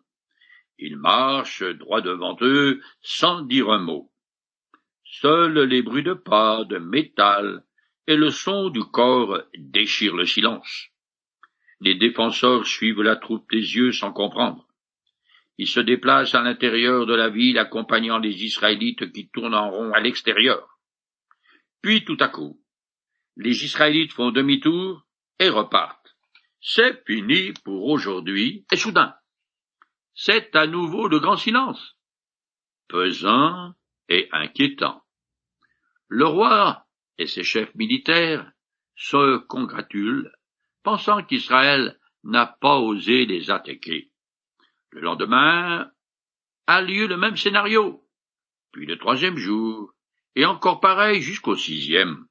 Ils 0.78 0.97
marchent 0.97 1.62
droit 1.62 2.00
devant 2.00 2.37
eux 2.40 2.81
sans 3.00 3.43
dire 3.43 3.71
un 3.71 3.78
mot. 3.78 4.11
Seuls 5.04 5.61
les 5.61 5.83
bruits 5.83 6.02
de 6.02 6.14
pas, 6.14 6.64
de 6.64 6.78
métal 6.78 7.64
et 8.07 8.16
le 8.16 8.31
son 8.31 8.71
du 8.71 8.83
corps 8.85 9.43
déchirent 9.57 10.16
le 10.16 10.26
silence. 10.26 10.88
Les 11.81 11.95
défenseurs 11.95 12.66
suivent 12.66 13.02
la 13.02 13.16
troupe 13.16 13.50
des 13.50 13.76
yeux 13.76 13.93
sans 13.93 14.12
comprendre. 14.12 14.66
Ils 15.57 15.69
se 15.69 15.81
déplacent 15.81 16.35
à 16.35 16.43
l'intérieur 16.43 17.07
de 17.07 17.14
la 17.14 17.28
ville 17.28 17.59
accompagnant 17.59 18.19
les 18.19 18.45
Israélites 18.45 19.12
qui 19.12 19.28
tournent 19.28 19.54
en 19.54 19.71
rond 19.71 19.93
à 19.93 20.00
l'extérieur. 20.00 20.81
Puis 21.81 22.04
tout 22.04 22.16
à 22.21 22.28
coup, 22.28 22.61
les 23.37 23.64
Israélites 23.64 24.12
font 24.12 24.31
demi-tour 24.31 25.07
et 25.38 25.49
repartent. 25.49 26.16
C'est 26.61 27.04
fini 27.07 27.52
pour 27.64 27.87
aujourd'hui, 27.87 28.64
et 28.73 28.76
soudain, 28.76 29.14
c'est 30.14 30.54
à 30.54 30.66
nouveau 30.66 31.09
le 31.09 31.18
grand 31.18 31.37
silence, 31.37 31.97
pesant 32.88 33.75
et 34.09 34.28
inquiétant. 34.33 35.02
Le 36.09 36.26
roi 36.26 36.87
et 37.18 37.26
ses 37.26 37.42
chefs 37.42 37.75
militaires 37.75 38.50
se 38.97 39.38
congratulent, 39.38 40.33
pensant 40.83 41.23
qu'Israël 41.23 41.99
n'a 42.23 42.47
pas 42.47 42.78
osé 42.78 43.26
les 43.26 43.50
attaquer. 43.50 44.11
Le 44.90 45.00
lendemain 45.00 45.90
a 46.66 46.80
lieu 46.80 47.06
le 47.06 47.16
même 47.16 47.37
scénario, 47.37 48.04
puis 48.73 48.87
le 48.87 48.99
troisième 48.99 49.37
jour, 49.37 49.92
et 50.37 50.44
encore 50.44 50.80
pareil 50.80 51.21
jusqu'au 51.21 51.56
sixième. 51.56 52.26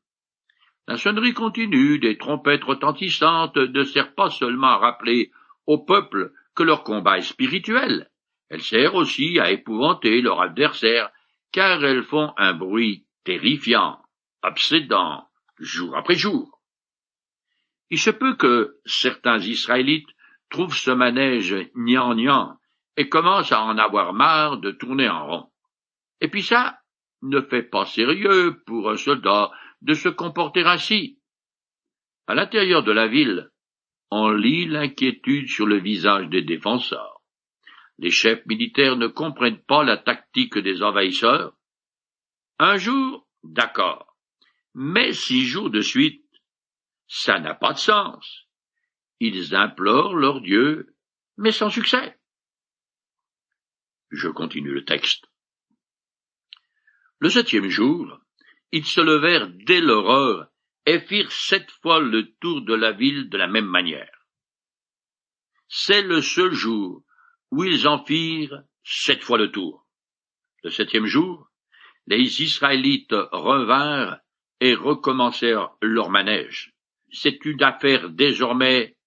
La 0.87 0.97
sonnerie 0.97 1.33
continue, 1.33 1.99
des 1.99 2.17
trompettes 2.17 2.63
retentissantes 2.63 3.57
ne 3.57 3.83
servent 3.83 4.15
pas 4.15 4.29
seulement 4.29 4.67
à 4.67 4.77
rappeler 4.77 5.31
au 5.65 5.77
peuple 5.77 6.33
que 6.55 6.63
leur 6.63 6.83
combat 6.83 7.17
est 7.17 7.21
spirituel, 7.21 8.09
elles 8.49 8.61
servent 8.61 8.95
aussi 8.95 9.39
à 9.39 9.51
épouvanter 9.51 10.21
leur 10.21 10.41
adversaire, 10.41 11.09
car 11.51 11.83
elles 11.83 12.03
font 12.03 12.33
un 12.37 12.53
bruit 12.53 13.07
terrifiant, 13.23 13.99
obsédant, 14.43 15.27
jour 15.59 15.95
après 15.95 16.15
jour. 16.15 16.61
Il 17.89 17.99
se 17.99 18.09
peut 18.09 18.35
que 18.35 18.77
certains 18.85 19.39
Israélites 19.39 20.09
trouvent 20.49 20.75
ce 20.75 20.91
manège 20.91 21.55
gnangnan 21.75 22.57
et 22.97 23.09
commencent 23.09 23.51
à 23.51 23.63
en 23.63 23.77
avoir 23.77 24.13
marre 24.13 24.57
de 24.57 24.71
tourner 24.71 25.09
en 25.09 25.27
rond. 25.27 25.51
Et 26.21 26.27
puis 26.27 26.43
ça 26.43 26.79
ne 27.21 27.41
fait 27.41 27.63
pas 27.63 27.85
sérieux 27.85 28.61
pour 28.65 28.89
un 28.89 28.97
soldat 28.97 29.51
de 29.81 29.93
se 29.93 30.09
comporter 30.09 30.63
ainsi. 30.63 31.19
À 32.27 32.35
l'intérieur 32.35 32.83
de 32.83 32.91
la 32.91 33.07
ville, 33.07 33.51
on 34.15 34.29
lit 34.29 34.67
l'inquiétude 34.67 35.49
sur 35.49 35.65
le 35.65 35.79
visage 35.79 36.29
des 36.29 36.43
défenseurs. 36.43 37.23
Les 37.97 38.11
chefs 38.11 38.45
militaires 38.45 38.95
ne 38.95 39.07
comprennent 39.07 39.63
pas 39.63 39.83
la 39.83 39.97
tactique 39.97 40.59
des 40.59 40.83
envahisseurs. 40.83 41.57
Un 42.59 42.77
jour, 42.77 43.27
d'accord, 43.41 44.15
mais 44.75 45.13
six 45.13 45.45
jours 45.45 45.71
de 45.71 45.81
suite, 45.81 46.23
ça 47.07 47.39
n'a 47.39 47.55
pas 47.55 47.73
de 47.73 47.79
sens. 47.79 48.47
Ils 49.19 49.55
implorent 49.55 50.15
leur 50.15 50.41
Dieu, 50.41 50.95
mais 51.37 51.51
sans 51.51 51.71
succès. 51.71 52.15
Je 54.11 54.27
continue 54.29 54.75
le 54.75 54.85
texte. 54.85 55.25
Le 57.17 57.31
septième 57.31 57.69
jour, 57.69 58.19
ils 58.71 58.85
se 58.85 59.01
levèrent 59.01 59.49
dès 59.65 59.81
l'aurore 59.81 60.45
et 60.85 60.99
firent 60.99 61.31
sept 61.31 61.69
fois 61.81 61.99
le 61.99 62.33
tour 62.39 62.61
de 62.61 62.73
la 62.73 62.91
ville 62.91 63.29
de 63.29 63.37
la 63.37 63.47
même 63.47 63.67
manière. 63.67 64.27
C'est 65.67 66.01
le 66.01 66.21
seul 66.21 66.51
jour 66.53 67.03
où 67.51 67.63
ils 67.63 67.87
en 67.87 68.03
firent 68.03 68.63
sept 68.83 69.23
fois 69.23 69.37
le 69.37 69.51
tour. 69.51 69.87
Le 70.63 70.69
septième 70.69 71.05
jour, 71.05 71.49
les 72.07 72.41
Israélites 72.41 73.15
revinrent 73.31 74.19
et 74.59 74.75
recommencèrent 74.75 75.71
leur 75.81 76.09
manège. 76.09 76.73
C'est 77.11 77.45
une 77.45 77.63
affaire 77.63 78.09
désormais 78.09 78.97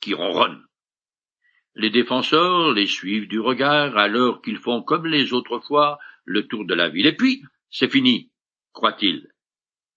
qui 0.00 0.14
ronronne. 0.14 0.64
Les 1.74 1.90
défenseurs 1.90 2.72
les 2.72 2.86
suivent 2.86 3.28
du 3.28 3.40
regard 3.40 3.96
alors 3.96 4.40
qu'ils 4.42 4.58
font 4.58 4.82
comme 4.82 5.06
les 5.06 5.32
autres 5.32 5.60
fois 5.60 5.98
le 6.24 6.46
tour 6.46 6.64
de 6.64 6.74
la 6.74 6.88
ville. 6.88 7.06
Et 7.06 7.16
puis, 7.16 7.42
c'est 7.70 7.90
fini 7.90 8.30
croit-il. 8.72 9.26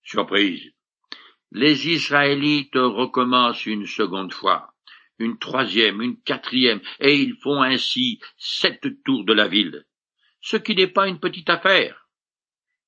Surprise. 0.04 0.72
Les 1.52 1.90
Israélites 1.90 2.76
recommencent 2.76 3.66
une 3.66 3.88
seconde 3.88 4.34
fois, 4.34 4.74
une 5.18 5.40
troisième, 5.40 6.02
une 6.02 6.22
quatrième, 6.22 6.82
et 7.00 7.16
ils 7.16 7.36
font 7.36 7.62
ainsi 7.62 8.20
sept 8.38 8.86
tours 9.04 9.26
de 9.26 9.34
la 9.34 9.48
ville, 9.48 9.86
ce 10.42 10.58
qui 10.58 10.76
n'est 10.76 10.88
pas 10.88 11.08
une 11.08 11.20
petite 11.20 11.50
affaire. 11.50 12.08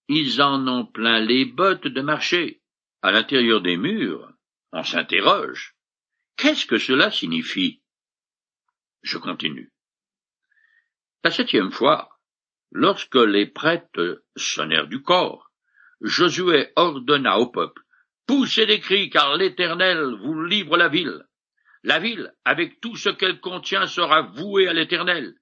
Ils 0.08 0.42
en 0.42 0.68
ont 0.68 0.86
plein 0.86 1.20
les 1.20 1.46
bottes 1.46 1.88
de 1.88 2.02
marcher. 2.02 2.62
À 3.02 3.12
l'intérieur 3.12 3.62
des 3.62 3.78
murs, 3.78 4.32
on 4.72 4.84
s'interroge. 4.84 5.76
Qu'est-ce 6.38 6.68
que 6.68 6.78
cela 6.78 7.10
signifie? 7.10 7.82
Je 9.02 9.18
continue. 9.18 9.72
La 11.24 11.32
septième 11.32 11.72
fois, 11.72 12.20
lorsque 12.72 13.16
les 13.16 13.48
prêtres 13.48 14.24
sonnèrent 14.36 14.88
du 14.88 15.02
corps, 15.02 15.52
Josué 16.02 16.72
ordonna 16.76 17.40
au 17.40 17.48
peuple, 17.48 17.84
Poussez 18.32 18.66
des 18.66 18.80
cris, 18.80 19.10
car 19.10 19.36
l'Éternel 19.36 20.16
vous 20.24 20.42
livre 20.42 20.78
la 20.78 20.88
ville. 20.88 21.26
La 21.84 22.00
ville, 22.00 22.34
avec 22.46 22.80
tout 22.80 22.96
ce 22.96 23.10
qu'elle 23.10 23.42
contient, 23.42 23.88
sera 23.88 24.22
vouée 24.22 24.70
à 24.70 24.74
l'Éternel. 24.74 25.34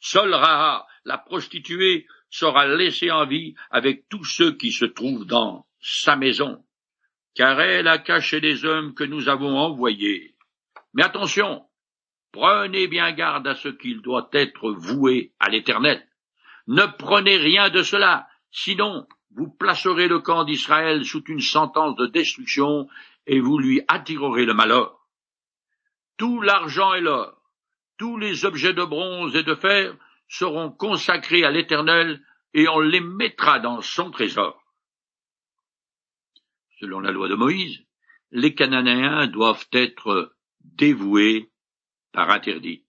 Seule 0.00 0.34
Raha, 0.34 0.84
la 1.04 1.18
prostituée, 1.18 2.04
sera 2.30 2.66
laissée 2.66 3.12
en 3.12 3.26
vie 3.26 3.54
avec 3.70 4.08
tous 4.08 4.24
ceux 4.24 4.56
qui 4.56 4.72
se 4.72 4.86
trouvent 4.86 5.24
dans 5.24 5.66
sa 5.80 6.16
maison, 6.16 6.64
car 7.36 7.60
elle 7.60 7.86
a 7.86 7.98
caché 7.98 8.40
les 8.40 8.64
hommes 8.64 8.92
que 8.94 9.04
nous 9.04 9.28
avons 9.28 9.56
envoyés. 9.56 10.34
Mais 10.94 11.04
attention, 11.04 11.64
prenez 12.32 12.88
bien 12.88 13.12
garde 13.12 13.46
à 13.46 13.54
ce 13.54 13.68
qu'il 13.68 14.02
doit 14.02 14.28
être 14.32 14.72
voué 14.72 15.32
à 15.38 15.48
l'Éternel. 15.48 16.04
Ne 16.66 16.86
prenez 16.98 17.36
rien 17.36 17.70
de 17.70 17.84
cela, 17.84 18.26
sinon 18.50 19.06
vous 19.34 19.48
placerez 19.48 20.08
le 20.08 20.18
camp 20.18 20.44
d'Israël 20.44 21.04
sous 21.04 21.24
une 21.24 21.40
sentence 21.40 21.96
de 21.96 22.06
destruction 22.06 22.88
et 23.26 23.40
vous 23.40 23.58
lui 23.58 23.82
attirerez 23.88 24.44
le 24.44 24.54
malheur. 24.54 24.98
Tout 26.16 26.40
l'argent 26.40 26.94
et 26.94 27.00
l'or, 27.00 27.40
tous 27.98 28.18
les 28.18 28.44
objets 28.44 28.74
de 28.74 28.84
bronze 28.84 29.34
et 29.36 29.42
de 29.42 29.54
fer 29.54 29.96
seront 30.28 30.70
consacrés 30.70 31.44
à 31.44 31.50
l'Éternel 31.50 32.22
et 32.54 32.68
on 32.68 32.80
les 32.80 33.00
mettra 33.00 33.58
dans 33.58 33.80
son 33.80 34.10
trésor. 34.10 34.60
Selon 36.80 37.00
la 37.00 37.10
loi 37.10 37.28
de 37.28 37.34
Moïse, 37.34 37.84
les 38.30 38.54
Cananéens 38.54 39.26
doivent 39.28 39.68
être 39.72 40.34
dévoués 40.60 41.50
par 42.12 42.30
interdit. 42.30 42.84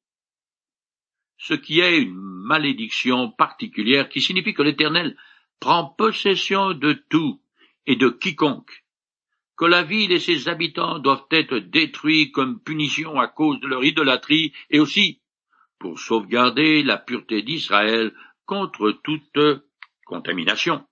Ce 1.37 1.53
qui 1.53 1.79
est 1.79 2.01
une 2.01 2.15
malédiction 2.15 3.31
particulière 3.31 4.09
qui 4.09 4.21
signifie 4.21 4.53
que 4.53 4.63
l'Éternel 4.63 5.17
prend 5.63 5.85
possession 5.85 6.73
de 6.73 6.91
tout 7.07 7.39
et 7.85 7.95
de 7.95 8.09
quiconque, 8.09 8.83
que 9.55 9.63
la 9.63 9.81
ville 9.81 10.11
et 10.11 10.19
ses 10.19 10.49
habitants 10.49 10.99
doivent 10.99 11.27
être 11.31 11.57
détruits 11.57 12.33
comme 12.33 12.61
punition 12.61 13.17
à 13.17 13.29
cause 13.29 13.61
de 13.61 13.67
leur 13.67 13.85
idolâtrie 13.85 14.51
et 14.69 14.81
aussi 14.81 15.21
pour 15.79 15.99
sauvegarder 15.99 16.83
la 16.83 16.97
pureté 16.97 17.43
d'Israël 17.43 18.13
contre 18.45 18.91
toute 19.05 19.39
contamination. 20.05 20.85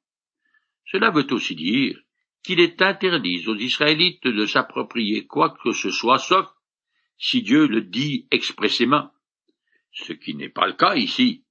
Cela 0.85 1.11
veut 1.11 1.27
aussi 1.33 1.55
dire 1.55 1.99
qu'il 2.41 2.61
est 2.61 2.81
interdit 2.81 3.43
aux 3.47 3.57
Israélites 3.57 4.25
de 4.25 4.45
s'approprier 4.45 5.27
quoi 5.27 5.49
que 5.61 5.73
ce 5.73 5.91
soit, 5.91 6.19
sauf 6.19 6.47
si 7.17 7.41
Dieu 7.41 7.67
le 7.67 7.81
dit 7.81 8.25
expressément, 8.31 9.11
ce 9.91 10.13
qui 10.13 10.33
n'est 10.33 10.47
pas 10.47 10.67
le 10.67 10.73
cas 10.73 10.95
ici. 10.95 11.43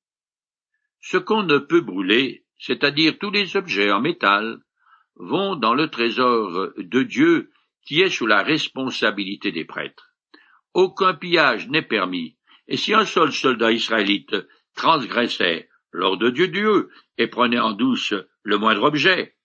Ce 1.03 1.19
qu'on 1.19 1.43
ne 1.43 1.59
peut 1.59 1.83
brûler, 1.83 2.47
c'est-à-dire 2.61 3.19
tous 3.19 3.31
les 3.31 3.57
objets 3.57 3.91
en 3.91 4.01
métal, 4.01 4.61
vont 5.17 5.57
dans 5.57 5.75
le 5.75 5.89
trésor 5.89 6.71
de 6.77 7.03
Dieu 7.03 7.51
qui 7.85 8.01
est 8.01 8.11
sous 8.11 8.27
la 8.27 8.43
responsabilité 8.43 9.51
des 9.51 9.65
prêtres. 9.65 10.15
Aucun 10.75 11.15
pillage 11.15 11.69
n'est 11.69 11.83
permis, 11.83 12.37
et 12.69 12.77
si 12.77 12.95
un 12.95 13.05
seul 13.05 13.33
soldat 13.33 13.73
israélite 13.73 14.37
transgressait 14.75 15.69
l'ordre 15.91 16.31
de 16.31 16.47
Dieu 16.47 16.91
et 17.19 17.27
prenait 17.27 17.59
en 17.59 17.73
douce 17.73 18.15
le 18.43 18.59
moindre 18.59 18.85
objet, 18.85 19.37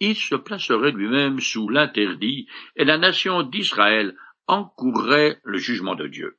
il 0.00 0.16
se 0.16 0.34
placerait 0.34 0.90
lui-même 0.90 1.38
sous 1.38 1.68
l'interdit, 1.68 2.48
et 2.74 2.84
la 2.84 2.98
nation 2.98 3.44
d'Israël 3.44 4.16
encourrait 4.48 5.40
le 5.44 5.58
jugement 5.58 5.94
de 5.94 6.08
Dieu. 6.08 6.38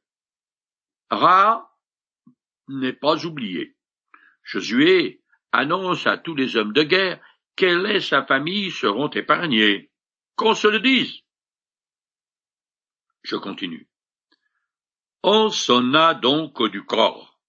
Ra 1.09 1.71
n'est 2.67 2.93
pas 2.93 3.25
oublié. 3.25 3.77
Josué 4.43 5.22
annonce 5.53 6.05
à 6.07 6.17
tous 6.17 6.35
les 6.35 6.57
hommes 6.57 6.73
de 6.73 6.83
guerre 6.83 7.21
qu'elle 7.55 7.85
et 7.85 8.01
sa 8.01 8.25
famille 8.25 8.71
seront 8.71 9.09
épargnés. 9.09 9.91
Qu'on 10.35 10.55
se 10.55 10.67
le 10.67 10.79
dise. 10.79 11.21
Je 13.21 13.35
continue. 13.35 13.87
On 15.21 15.49
sonna 15.49 16.15
donc 16.15 16.61
du 16.69 16.83
corps. 16.83 17.39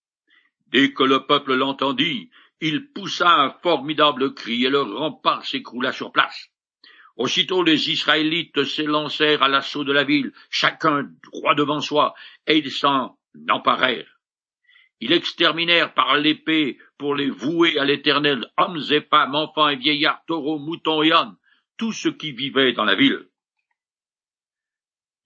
Dès 0.67 0.93
que 0.93 1.03
le 1.03 1.27
peuple 1.27 1.55
l'entendit, 1.55 2.31
il 2.61 2.93
poussa 2.93 3.29
un 3.29 3.51
formidable 3.63 4.35
cri 4.35 4.65
et 4.65 4.71
le 4.71 4.83
rempart 4.83 5.45
s'écroula 5.45 5.93
sur 5.93 6.13
place. 6.13 6.51
Aussitôt 7.17 7.63
les 7.63 7.91
Israélites 7.91 8.65
s'élancèrent 8.65 9.43
à 9.43 9.49
l'assaut 9.49 9.85
de 9.85 9.93
la 9.93 10.05
ville, 10.05 10.33
chacun 10.51 11.09
droit 11.23 11.55
devant 11.55 11.81
soi, 11.81 12.15
et 12.47 12.59
ils 12.59 12.71
s'en 12.71 13.17
emparèrent. 13.49 14.14
Ils 15.05 15.13
exterminèrent 15.13 15.93
par 15.93 16.17
l'épée 16.17 16.79
pour 16.97 17.15
les 17.15 17.29
vouer 17.29 17.79
à 17.79 17.85
l'Éternel 17.85 18.51
hommes 18.57 18.81
et 18.91 19.03
femmes, 19.03 19.35
enfants 19.35 19.69
et 19.69 19.77
vieillards, 19.77 20.25
taureaux, 20.27 20.59
moutons 20.59 21.03
et 21.03 21.13
ânes, 21.13 21.37
tout 21.77 21.93
ce 21.93 22.09
qui 22.09 22.33
vivait 22.33 22.73
dans 22.73 22.87
la 22.87 22.95
ville. 22.95 23.29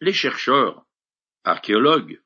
Les 0.00 0.12
chercheurs, 0.12 0.84
archéologues 1.44 2.20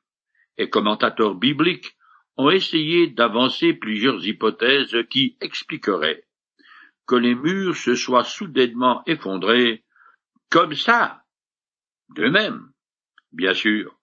et 0.57 0.71
commentateurs 0.71 1.35
bibliques 1.35 1.95
ont 2.37 2.49
essayé 2.49 3.05
d'avancer 3.05 3.73
plusieurs 3.73 4.25
hypothèses 4.25 4.97
qui 5.11 5.37
expliqueraient 5.39 6.25
que 7.05 7.15
les 7.15 7.35
murs 7.35 7.77
se 7.77 7.93
soient 7.93 8.23
soudainement 8.23 9.03
effondrés, 9.05 9.83
comme 10.49 10.73
ça, 10.73 11.23
d'eux-mêmes, 12.09 12.71
bien 13.31 13.53
sûr. 13.53 13.95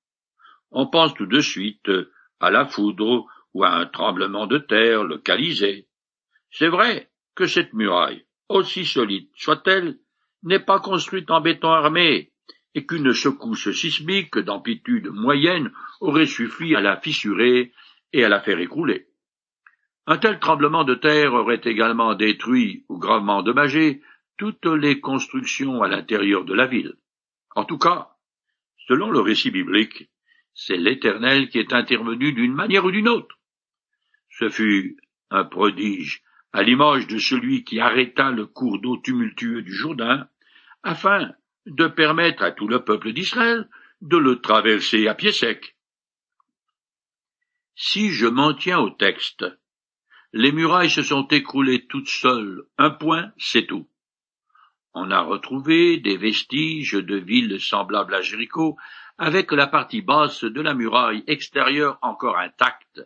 On 0.71 0.87
pense 0.87 1.15
tout 1.15 1.27
de 1.27 1.41
suite 1.41 1.91
à 2.39 2.53
la 2.53 2.65
foudre 2.65 3.27
ou 3.55 3.65
à 3.65 3.73
un 3.73 3.87
tremblement 3.87 4.47
de 4.47 4.59
terre 4.59 5.05
localisé. 5.05 5.89
C'est 6.51 6.69
vrai 6.69 7.11
que 7.35 7.47
cette 7.47 7.73
muraille, 7.73 8.25
aussi 8.49 8.85
solide 8.85 9.29
soit-elle, 9.37 9.99
n'est 10.43 10.61
pas 10.61 10.81
construite 10.81 11.31
en 11.31 11.41
béton 11.41 11.69
armé, 11.69 12.33
et 12.75 12.87
qu'une 12.87 13.13
secousse 13.13 13.73
sismique 13.73 14.39
d'amplitude 14.39 15.09
moyenne 15.09 15.73
aurait 16.01 16.27
suffi 16.27 16.75
à 16.75 16.81
la 16.81 16.97
fissurer 17.01 17.73
et 18.13 18.25
à 18.25 18.29
la 18.29 18.41
faire 18.41 18.59
écrouler. 18.59 19.09
Un 20.07 20.19
tel 20.19 20.39
tremblement 20.39 20.85
de 20.85 20.95
terre 20.95 21.35
aurait 21.35 21.61
également 21.65 22.15
détruit 22.15 22.85
ou 22.89 22.99
gravement 22.99 23.39
endommagé 23.39 24.03
toutes 24.39 24.67
les 24.67 25.01
constructions 25.01 25.83
à 25.83 25.89
l'intérieur 25.89 26.45
de 26.45 26.55
la 26.55 26.67
ville. 26.67 26.95
En 27.55 27.65
tout 27.65 27.79
cas, 27.79 28.11
selon 28.89 29.11
le 29.11 29.21
récit 29.21 29.51
biblique, 29.51 30.09
c'est 30.55 30.77
l'Éternel 30.77 31.49
qui 31.49 31.59
est 31.59 31.73
intervenu 31.73 32.33
d'une 32.33 32.55
manière 32.55 32.85
ou 32.85 32.91
d'une 32.91 33.09
autre. 33.09 33.40
Ce 34.41 34.49
fut 34.49 34.97
un 35.31 35.45
prodige, 35.45 36.23
à 36.55 36.63
l'image 36.63 37.07
de 37.07 37.19
celui 37.19 37.63
qui 37.63 37.79
arrêta 37.79 38.31
le 38.31 38.47
cours 38.47 38.81
d'eau 38.81 38.97
tumultueux 38.97 39.61
du 39.61 39.75
Jourdain, 39.75 40.29
afin 40.83 41.35
de 41.67 41.87
permettre 41.87 42.43
à 42.43 42.51
tout 42.51 42.67
le 42.67 42.83
peuple 42.83 43.13
d'Israël 43.13 43.69
de 44.01 44.17
le 44.17 44.41
traverser 44.41 45.09
à 45.09 45.15
pied 45.15 45.33
sec. 45.33 45.77
Si 47.77 48.09
je 48.09 48.27
m'en 48.27 48.55
tiens 48.55 48.79
au 48.79 48.89
texte, 48.89 49.45
les 50.33 50.53
murailles 50.53 50.89
se 50.89 51.03
sont 51.03 51.29
écroulées 51.29 51.87
toutes 51.87 52.09
seules, 52.09 52.65
un 52.79 52.91
point, 52.91 53.33
c'est 53.37 53.67
tout. 53.67 53.89
On 54.95 55.11
a 55.11 55.21
retrouvé 55.21 55.99
des 55.99 56.17
vestiges 56.17 56.95
de 56.95 57.17
villes 57.17 57.61
semblables 57.61 58.15
à 58.15 58.23
Jéricho, 58.23 58.79
avec 59.19 59.53
la 59.53 59.67
partie 59.67 60.01
basse 60.01 60.45
de 60.45 60.63
la 60.63 60.73
muraille 60.73 61.25
extérieure 61.27 61.99
encore 62.01 62.39
intacte. 62.39 63.03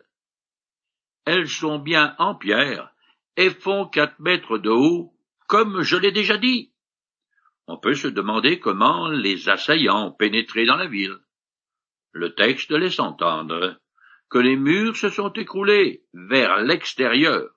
Elles 1.25 1.49
sont 1.49 1.79
bien 1.79 2.15
en 2.19 2.35
pierre 2.35 2.91
et 3.35 3.49
font 3.49 3.87
quatre 3.87 4.19
mètres 4.19 4.57
de 4.57 4.69
haut, 4.69 5.13
comme 5.47 5.81
je 5.81 5.97
l'ai 5.97 6.11
déjà 6.11 6.37
dit. 6.37 6.71
On 7.67 7.77
peut 7.77 7.95
se 7.95 8.07
demander 8.07 8.59
comment 8.59 9.09
les 9.09 9.49
assaillants 9.49 10.07
ont 10.07 10.11
pénétré 10.11 10.65
dans 10.65 10.75
la 10.75 10.87
ville. 10.87 11.17
Le 12.11 12.35
texte 12.35 12.71
laisse 12.71 12.99
entendre 12.99 13.79
que 14.29 14.37
les 14.37 14.55
murs 14.55 14.95
se 14.95 15.09
sont 15.09 15.33
écroulés 15.33 16.03
vers 16.13 16.61
l'extérieur, 16.61 17.49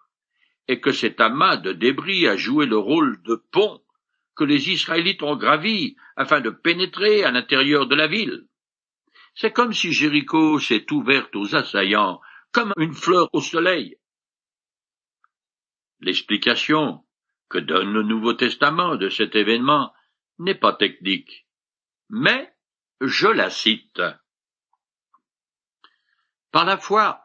et 0.67 0.81
que 0.81 0.93
cet 0.93 1.21
amas 1.21 1.57
de 1.57 1.73
débris 1.73 2.27
a 2.27 2.37
joué 2.37 2.67
le 2.67 2.79
rôle 2.79 3.23
de 3.23 3.37
pont 3.53 3.81
que 4.35 4.45
les 4.45 4.71
Israélites 4.71 5.23
ont 5.23 5.37
gravi 5.37 5.97
afin 6.17 6.41
de 6.41 6.51
pénétrer 6.51 7.25
à 7.25 7.31
l'intérieur 7.31 7.87
de 7.87 7.95
la 7.95 8.07
ville. 8.07 8.47
C'est 9.35 9.53
comme 9.53 9.73
si 9.73 9.93
Jéricho 9.93 10.59
s'est 10.59 10.87
ouverte 10.93 11.35
aux 11.37 11.55
assaillants 11.55 12.21
comme 12.53 12.73
une 12.77 12.95
fleur 12.95 13.29
au 13.33 13.41
soleil. 13.41 13.99
L'explication 16.01 17.05
que 17.49 17.59
donne 17.59 17.93
le 17.93 18.03
Nouveau 18.03 18.35
Testament 18.35 18.97
de 18.97 19.09
cet 19.09 19.35
événement 19.35 19.93
n'est 20.39 20.55
pas 20.55 20.73
technique, 20.73 21.47
mais 22.09 22.53
je 23.01 23.29
la 23.29 23.51
cite. 23.51 24.01
Par 26.53 26.65
la 26.65 26.79
foi, 26.79 27.25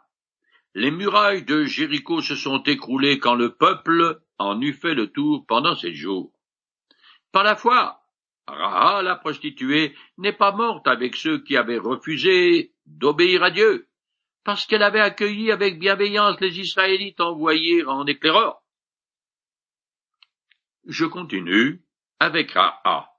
les 0.73 0.91
murailles 0.91 1.43
de 1.43 1.65
Jéricho 1.65 2.21
se 2.21 2.36
sont 2.36 2.63
écroulées 2.63 3.19
quand 3.19 3.36
le 3.36 3.55
peuple 3.55 4.21
en 4.39 4.59
eut 4.62 4.73
fait 4.73 4.95
le 4.95 5.12
tour 5.12 5.45
pendant 5.45 5.75
sept 5.75 5.93
jours. 5.93 6.33
Par 7.31 7.43
la 7.43 7.55
foi, 7.55 8.03
Raha, 8.47 9.01
la 9.01 9.15
prostituée, 9.15 9.95
n'est 10.17 10.33
pas 10.33 10.51
morte 10.51 10.88
avec 10.88 11.15
ceux 11.15 11.39
qui 11.43 11.55
avaient 11.55 11.77
refusé 11.77 12.73
d'obéir 12.86 13.43
à 13.43 13.51
Dieu, 13.51 13.88
parce 14.43 14.65
qu'elle 14.65 14.84
avait 14.84 14.99
accueilli 14.99 15.51
avec 15.51 15.79
bienveillance 15.79 16.39
les 16.41 16.60
Israélites 16.60 17.21
envoyés 17.21 17.84
en 17.86 18.06
éclaireur. 18.06 18.62
Je 20.86 21.06
continue 21.06 21.82
avec 22.19 22.51
Raha. 22.51 23.10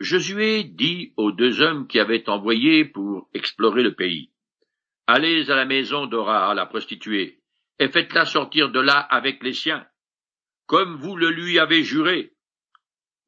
Josué 0.00 0.64
dit 0.64 1.12
aux 1.16 1.30
deux 1.30 1.60
hommes 1.60 1.86
qui 1.86 2.00
avaient 2.00 2.28
envoyé 2.28 2.84
pour 2.84 3.28
explorer 3.32 3.82
le 3.82 3.94
pays. 3.94 4.32
Allez 5.06 5.50
à 5.50 5.56
la 5.56 5.64
maison 5.64 6.06
d'Ora, 6.06 6.52
la 6.54 6.66
prostituée, 6.66 7.40
et 7.78 7.88
faites-la 7.88 8.24
sortir 8.24 8.70
de 8.70 8.80
là 8.80 8.98
avec 8.98 9.42
les 9.42 9.52
siens, 9.52 9.86
comme 10.66 10.96
vous 10.96 11.16
le 11.16 11.30
lui 11.30 11.58
avez 11.58 11.84
juré. 11.84 12.32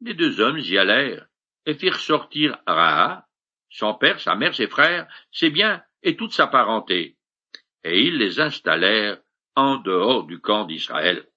Les 0.00 0.14
deux 0.14 0.40
hommes 0.40 0.58
y 0.58 0.76
allèrent, 0.76 1.28
et 1.64 1.74
firent 1.74 2.00
sortir 2.00 2.58
Raha, 2.66 3.25
son 3.76 3.92
père, 3.92 4.20
sa 4.20 4.34
mère, 4.34 4.54
ses 4.54 4.68
frères, 4.68 5.06
ses 5.30 5.50
biens 5.50 5.82
et 6.02 6.16
toute 6.16 6.32
sa 6.32 6.46
parenté, 6.46 7.18
et 7.84 8.00
ils 8.00 8.16
les 8.16 8.40
installèrent 8.40 9.20
en 9.54 9.76
dehors 9.76 10.24
du 10.24 10.40
camp 10.40 10.64
d'Israël. 10.64 11.28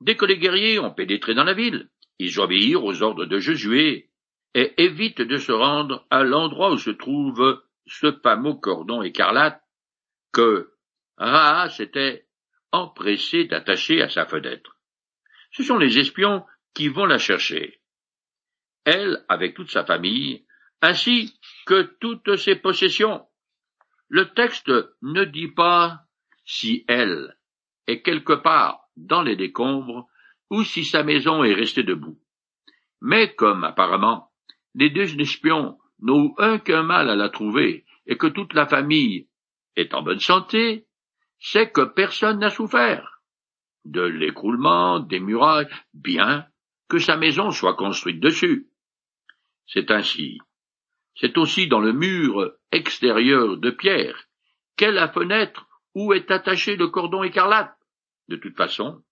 Dès 0.00 0.16
que 0.16 0.24
les 0.24 0.38
guerriers 0.38 0.78
ont 0.78 0.90
pénétré 0.90 1.34
dans 1.34 1.44
la 1.44 1.52
ville, 1.52 1.90
ils 2.18 2.40
obéirent 2.40 2.84
aux 2.84 3.02
ordres 3.02 3.26
de 3.26 3.38
Josué 3.38 4.10
et 4.54 4.72
évite 4.82 5.20
de 5.20 5.36
se 5.36 5.52
rendre 5.52 6.06
à 6.10 6.22
l'endroit 6.22 6.72
où 6.72 6.78
se 6.78 6.90
trouve 6.90 7.62
ce 7.86 8.10
fameux 8.22 8.54
cordon 8.54 9.02
écarlate 9.02 9.62
que 10.32 10.72
Raha 11.18 11.68
s'était 11.68 12.26
empressé 12.72 13.44
d'attacher 13.44 14.00
à 14.00 14.08
sa 14.08 14.24
fenêtre. 14.24 14.78
Ce 15.52 15.62
sont 15.62 15.76
les 15.76 15.98
espions 15.98 16.44
qui 16.72 16.88
vont 16.88 17.04
la 17.04 17.18
chercher. 17.18 17.80
Elle, 18.84 19.24
avec 19.28 19.54
toute 19.54 19.70
sa 19.70 19.84
famille, 19.84 20.43
ainsi 20.84 21.34
que 21.64 21.96
toutes 21.98 22.36
ses 22.36 22.56
possessions. 22.56 23.24
Le 24.08 24.34
texte 24.34 24.70
ne 25.00 25.24
dit 25.24 25.48
pas 25.48 26.02
si 26.44 26.84
elle 26.88 27.38
est 27.86 28.02
quelque 28.02 28.34
part 28.34 28.90
dans 28.94 29.22
les 29.22 29.34
décombres 29.34 30.06
ou 30.50 30.62
si 30.62 30.84
sa 30.84 31.02
maison 31.02 31.42
est 31.42 31.54
restée 31.54 31.84
debout. 31.84 32.18
Mais 33.00 33.34
comme 33.34 33.64
apparemment 33.64 34.30
les 34.74 34.90
deux 34.90 35.18
espions 35.18 35.78
n'ont 36.00 36.34
aucun 36.36 36.82
mal 36.82 37.08
à 37.08 37.16
la 37.16 37.30
trouver 37.30 37.86
et 38.06 38.18
que 38.18 38.26
toute 38.26 38.52
la 38.52 38.66
famille 38.66 39.26
est 39.76 39.94
en 39.94 40.02
bonne 40.02 40.20
santé, 40.20 40.86
c'est 41.38 41.70
que 41.70 41.80
personne 41.80 42.40
n'a 42.40 42.50
souffert 42.50 43.22
de 43.86 44.02
l'écroulement 44.02 45.00
des 45.00 45.20
murailles, 45.20 45.68
bien 45.94 46.46
que 46.88 46.98
sa 46.98 47.16
maison 47.16 47.50
soit 47.52 47.74
construite 47.74 48.20
dessus. 48.20 48.68
C'est 49.66 49.90
ainsi. 49.90 50.40
C'est 51.14 51.38
aussi 51.38 51.68
dans 51.68 51.80
le 51.80 51.92
mur 51.92 52.52
extérieur 52.72 53.56
de 53.56 53.70
pierre 53.70 54.24
qu'est 54.76 54.92
la 54.92 55.08
fenêtre 55.08 55.66
où 55.94 56.12
est 56.12 56.30
attaché 56.30 56.76
le 56.76 56.88
cordon 56.88 57.22
écarlate. 57.22 57.76
De 58.28 58.36
toute 58.36 58.56
façon, 58.56 59.02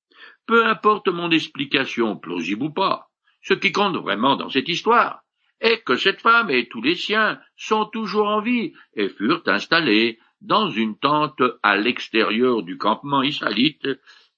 Peu 0.46 0.66
importe 0.66 1.08
mon 1.08 1.30
explication, 1.30 2.16
plausible 2.16 2.64
ou 2.64 2.70
pas, 2.70 3.08
ce 3.42 3.54
qui 3.54 3.72
compte 3.72 3.96
vraiment 3.96 4.36
dans 4.36 4.48
cette 4.48 4.68
histoire 4.68 5.22
est 5.60 5.82
que 5.84 5.96
cette 5.96 6.20
femme 6.20 6.50
et 6.50 6.68
tous 6.68 6.82
les 6.82 6.96
siens 6.96 7.40
sont 7.56 7.86
toujours 7.86 8.28
en 8.28 8.40
vie 8.40 8.72
et 8.94 9.08
furent 9.08 9.42
installés 9.46 10.18
dans 10.40 10.68
une 10.68 10.98
tente 10.98 11.42
à 11.62 11.76
l'extérieur 11.76 12.62
du 12.64 12.76
campement 12.76 13.22
israélite 13.22 13.88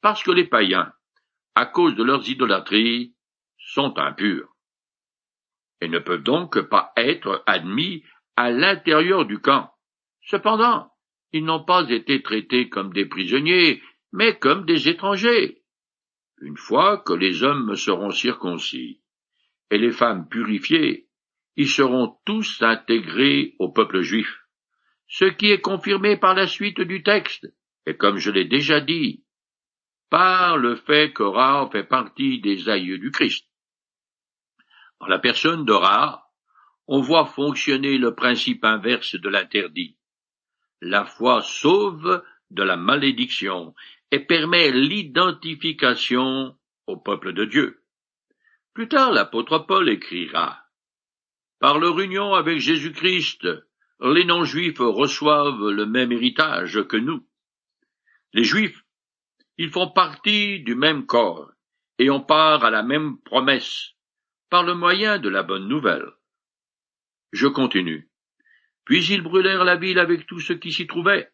parce 0.03 0.23
que 0.23 0.31
les 0.31 0.45
païens, 0.45 0.93
à 1.55 1.65
cause 1.65 1.95
de 1.95 2.03
leurs 2.03 2.29
idolâtries, 2.29 3.15
sont 3.57 3.99
impurs 3.99 4.54
ne 5.89 5.99
peuvent 5.99 6.23
donc 6.23 6.61
pas 6.61 6.93
être 6.97 7.43
admis 7.47 8.03
à 8.37 8.51
l'intérieur 8.51 9.27
du 9.27 9.39
camp. 9.39 9.71
Cependant, 10.23 10.91
ils 11.33 11.45
n'ont 11.45 11.65
pas 11.65 11.89
été 11.91 12.23
traités 12.23 12.69
comme 12.69 12.93
des 12.93 13.07
prisonniers, 13.07 13.83
mais 14.13 14.39
comme 14.39 14.65
des 14.65 14.89
étrangers. 14.89 15.63
Une 16.41 16.57
fois 16.57 16.99
que 16.99 17.13
les 17.13 17.43
hommes 17.43 17.75
seront 17.75 18.11
circoncis 18.11 19.01
et 19.71 19.79
les 19.79 19.91
femmes 19.91 20.29
purifiées, 20.29 21.09
ils 21.57 21.69
seront 21.69 22.17
tous 22.25 22.63
intégrés 22.63 23.55
au 23.59 23.71
peuple 23.71 24.03
juif, 24.03 24.41
ce 25.09 25.25
qui 25.25 25.51
est 25.51 25.61
confirmé 25.61 26.17
par 26.17 26.35
la 26.35 26.47
suite 26.47 26.81
du 26.81 27.03
texte, 27.03 27.47
et 27.87 27.97
comme 27.97 28.19
je 28.19 28.31
l'ai 28.31 28.45
déjà 28.45 28.81
dit, 28.81 29.25
par 30.11 30.57
le 30.57 30.77
fait 30.77 31.13
que 31.13 31.23
Ra 31.23 31.69
fait 31.73 31.85
partie 31.85 32.41
des 32.41 32.69
aïeux 32.69 32.99
du 32.99 33.11
Christ. 33.11 33.47
En 35.01 35.07
la 35.07 35.19
personne 35.19 35.65
de 35.65 35.73
Ra, 35.73 36.31
on 36.87 37.01
voit 37.01 37.27
fonctionner 37.27 37.99
le 37.99 38.15
principe 38.15 38.65
inverse 38.65 39.15
de 39.15 39.29
l'interdit. 39.29 39.97
La 40.81 41.05
foi 41.05 41.43
sauve 41.43 42.23
de 42.51 42.63
la 42.63 42.77
malédiction 42.77 43.75
et 44.11 44.21
permet 44.21 44.71
l'identification 44.71 46.57
au 46.87 46.97
peuple 46.97 47.33
de 47.33 47.45
Dieu. 47.45 47.83
Plus 48.75 48.89
tard, 48.89 49.13
l'apôtre 49.13 49.59
Paul 49.59 49.89
écrira 49.89 50.65
Par 51.59 51.79
leur 51.79 51.99
union 52.01 52.35
avec 52.35 52.59
Jésus-Christ, 52.59 53.49
les 54.01 54.25
non-juifs 54.25 54.81
reçoivent 54.81 55.71
le 55.71 55.87
même 55.87 56.13
héritage 56.13 56.83
que 56.87 56.97
nous. 56.97 57.27
Les 58.33 58.45
juifs, 58.45 58.85
ils 59.57 59.71
font 59.71 59.89
partie 59.89 60.61
du 60.61 60.75
même 60.75 61.07
corps, 61.07 61.53
et 61.99 62.11
on 62.11 62.21
part 62.21 62.65
à 62.65 62.71
la 62.71 62.83
même 62.83 63.19
promesse, 63.23 63.94
le 64.63 64.75
moyen 64.75 65.19
de 65.19 65.29
la 65.29 65.43
bonne 65.43 65.69
nouvelle. 65.69 66.11
Je 67.33 67.47
continue. 67.47 68.09
Puis 68.85 69.05
ils 69.07 69.23
brûlèrent 69.23 69.65
la 69.65 69.77
ville 69.77 69.99
avec 69.99 70.27
tout 70.27 70.41
ce 70.41 70.53
qui 70.53 70.73
s'y 70.73 70.87
trouvait, 70.87 71.31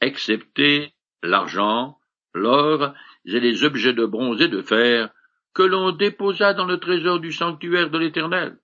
excepté 0.00 0.94
l'argent, 1.22 1.98
l'or 2.32 2.94
et 3.24 3.40
les 3.40 3.64
objets 3.64 3.92
de 3.92 4.06
bronze 4.06 4.40
et 4.40 4.48
de 4.48 4.62
fer 4.62 5.10
que 5.52 5.62
l'on 5.62 5.92
déposa 5.92 6.54
dans 6.54 6.64
le 6.64 6.78
trésor 6.78 7.20
du 7.20 7.32
sanctuaire 7.32 7.90
de 7.90 7.98
l'Éternel. 7.98 8.58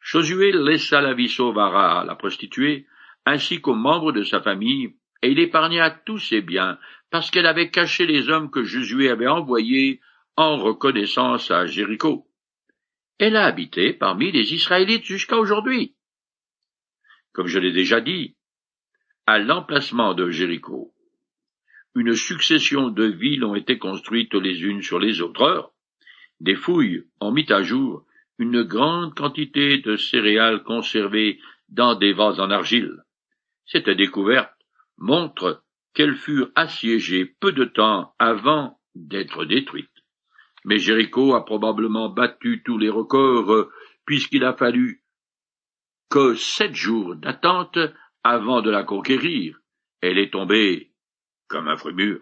Josué 0.00 0.52
laissa 0.52 1.00
la 1.00 1.14
vie 1.14 1.28
sauve 1.28 1.58
à 1.58 2.04
la 2.04 2.14
prostituée, 2.14 2.86
ainsi 3.24 3.60
qu'aux 3.60 3.74
membres 3.74 4.12
de 4.12 4.22
sa 4.22 4.40
famille, 4.40 4.94
et 5.22 5.30
il 5.30 5.38
épargna 5.38 5.90
tous 5.90 6.18
ses 6.18 6.40
biens, 6.40 6.78
parce 7.10 7.30
qu'elle 7.30 7.46
avait 7.46 7.70
caché 7.70 8.06
les 8.06 8.28
hommes 8.28 8.50
que 8.50 8.64
Josué 8.64 9.10
avait 9.10 9.28
envoyés 9.28 10.00
en 10.36 10.56
reconnaissance 10.56 11.50
à 11.50 11.66
Jéricho. 11.66 12.26
Elle 13.18 13.36
a 13.36 13.46
habité 13.46 13.92
parmi 13.92 14.32
les 14.32 14.54
Israélites 14.54 15.04
jusqu'à 15.04 15.38
aujourd'hui. 15.38 15.94
Comme 17.32 17.46
je 17.46 17.58
l'ai 17.58 17.72
déjà 17.72 18.00
dit, 18.00 18.36
à 19.26 19.38
l'emplacement 19.38 20.14
de 20.14 20.30
Jéricho, 20.30 20.92
une 21.94 22.14
succession 22.14 22.88
de 22.88 23.04
villes 23.04 23.44
ont 23.44 23.54
été 23.54 23.78
construites 23.78 24.34
les 24.34 24.62
unes 24.62 24.82
sur 24.82 24.98
les 24.98 25.20
autres. 25.20 25.72
Des 26.40 26.54
fouilles 26.54 27.04
ont 27.20 27.32
mis 27.32 27.50
à 27.52 27.62
jour 27.62 28.04
une 28.38 28.62
grande 28.62 29.14
quantité 29.14 29.78
de 29.78 29.96
céréales 29.96 30.62
conservées 30.62 31.38
dans 31.68 31.94
des 31.94 32.12
vases 32.12 32.40
en 32.40 32.50
argile. 32.50 32.96
Cette 33.66 33.90
découverte 33.90 34.52
montre 34.98 35.62
qu'elles 35.94 36.16
furent 36.16 36.50
assiégées 36.54 37.24
peu 37.24 37.52
de 37.52 37.64
temps 37.64 38.14
avant 38.18 38.78
d'être 38.94 39.44
détruites. 39.44 39.88
Mais 40.64 40.78
Jéricho 40.78 41.34
a 41.34 41.44
probablement 41.44 42.08
battu 42.08 42.62
tous 42.64 42.78
les 42.78 42.88
records, 42.90 43.68
puisqu'il 44.06 44.44
a 44.44 44.54
fallu 44.54 45.02
que 46.08 46.34
sept 46.34 46.74
jours 46.74 47.16
d'attente 47.16 47.78
avant 48.22 48.60
de 48.60 48.70
la 48.70 48.84
conquérir. 48.84 49.58
Elle 50.00 50.18
est 50.18 50.32
tombée 50.32 50.92
comme 51.48 51.68
un 51.68 51.76
fruit 51.76 51.94
mûr. 51.94 52.20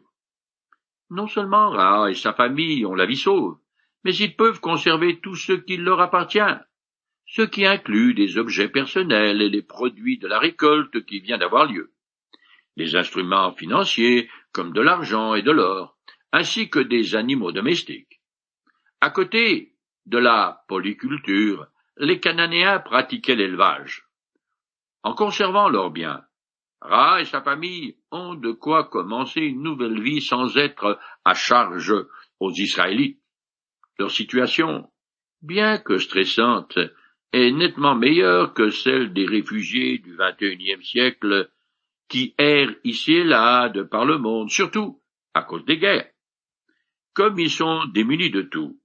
Non 1.11 1.27
seulement 1.27 1.71
Ra 1.71 2.11
et 2.11 2.15
sa 2.15 2.33
famille 2.33 2.87
ont 2.87 2.95
la 2.95 3.07
vie 3.07 3.17
sauve, 3.17 3.59
mais 4.05 4.15
ils 4.15 4.37
peuvent 4.37 4.61
conserver 4.61 5.21
tout 5.21 5.35
ce 5.35 5.53
qui 5.53 5.77
leur 5.77 6.01
appartient, 6.01 6.39
ce 7.27 7.43
qui 7.43 7.67
inclut 7.67 8.15
des 8.15 8.39
objets 8.39 8.69
personnels 8.69 9.43
et 9.43 9.49
les 9.49 9.63
produits 9.63 10.19
de 10.19 10.29
la 10.29 10.39
récolte 10.39 11.05
qui 11.05 11.21
vient 11.21 11.39
d'avoir 11.39 11.67
lieu, 11.67 11.93
les 12.77 12.97
instruments 12.97 13.53
financiers 13.55 14.31
comme 14.53 14.73
de 14.73 14.81
l'argent 14.81 15.35
et 15.35 15.43
de 15.43 15.51
l'or, 15.51 15.99
ainsi 16.33 16.71
que 16.71 16.79
des 16.79 17.15
animaux 17.15 17.53
domestiques. 17.53 18.20
À 19.03 19.09
côté 19.09 19.73
de 20.05 20.19
la 20.19 20.65
polyculture, 20.69 21.67
les 21.97 22.21
Cananéens 22.21 22.81
pratiquaient 22.81 23.35
l'élevage. 23.35 24.05
En 25.03 25.15
conservant 25.15 25.71
leurs 25.71 25.91
biens, 25.91 26.23
Ra 26.83 27.21
et 27.21 27.25
sa 27.25 27.41
famille 27.41 27.97
ont 28.11 28.35
de 28.35 28.53
quoi 28.53 28.85
commencer 28.85 29.41
une 29.41 29.63
nouvelle 29.63 30.01
vie 30.03 30.21
sans 30.21 30.57
être 30.57 30.99
à 31.25 31.35
charge 31.35 31.95
aux 32.41 32.53
Israélites. 32.53 33.23
Leur 33.99 34.11
situation, 34.11 34.91
bien 35.41 35.79
que 35.79 35.99
stressante, 35.99 36.79
est 37.33 37.53
nettement 37.53 37.95
meilleure 37.95 38.53
que 38.53 38.71
celle 38.71 39.15
des 39.15 39.27
réfugiés 39.27 39.99
du 39.99 40.17
XXIe 40.17 40.85
siècle 40.85 41.51
qui 42.09 42.35
errent 42.37 42.75
ici 42.85 43.13
et 43.13 43.25
là 43.25 43.69
de 43.71 43.83
par 43.83 44.05
le 44.05 44.19
monde, 44.19 44.51
surtout 44.51 45.01
à 45.33 45.43
cause 45.43 45.65
des 45.65 45.79
guerres. 45.79 46.11
Comme 47.15 47.39
ils 47.39 47.51
sont 47.51 47.87
démunis 47.87 48.31
de 48.31 48.43
tout, 48.43 48.81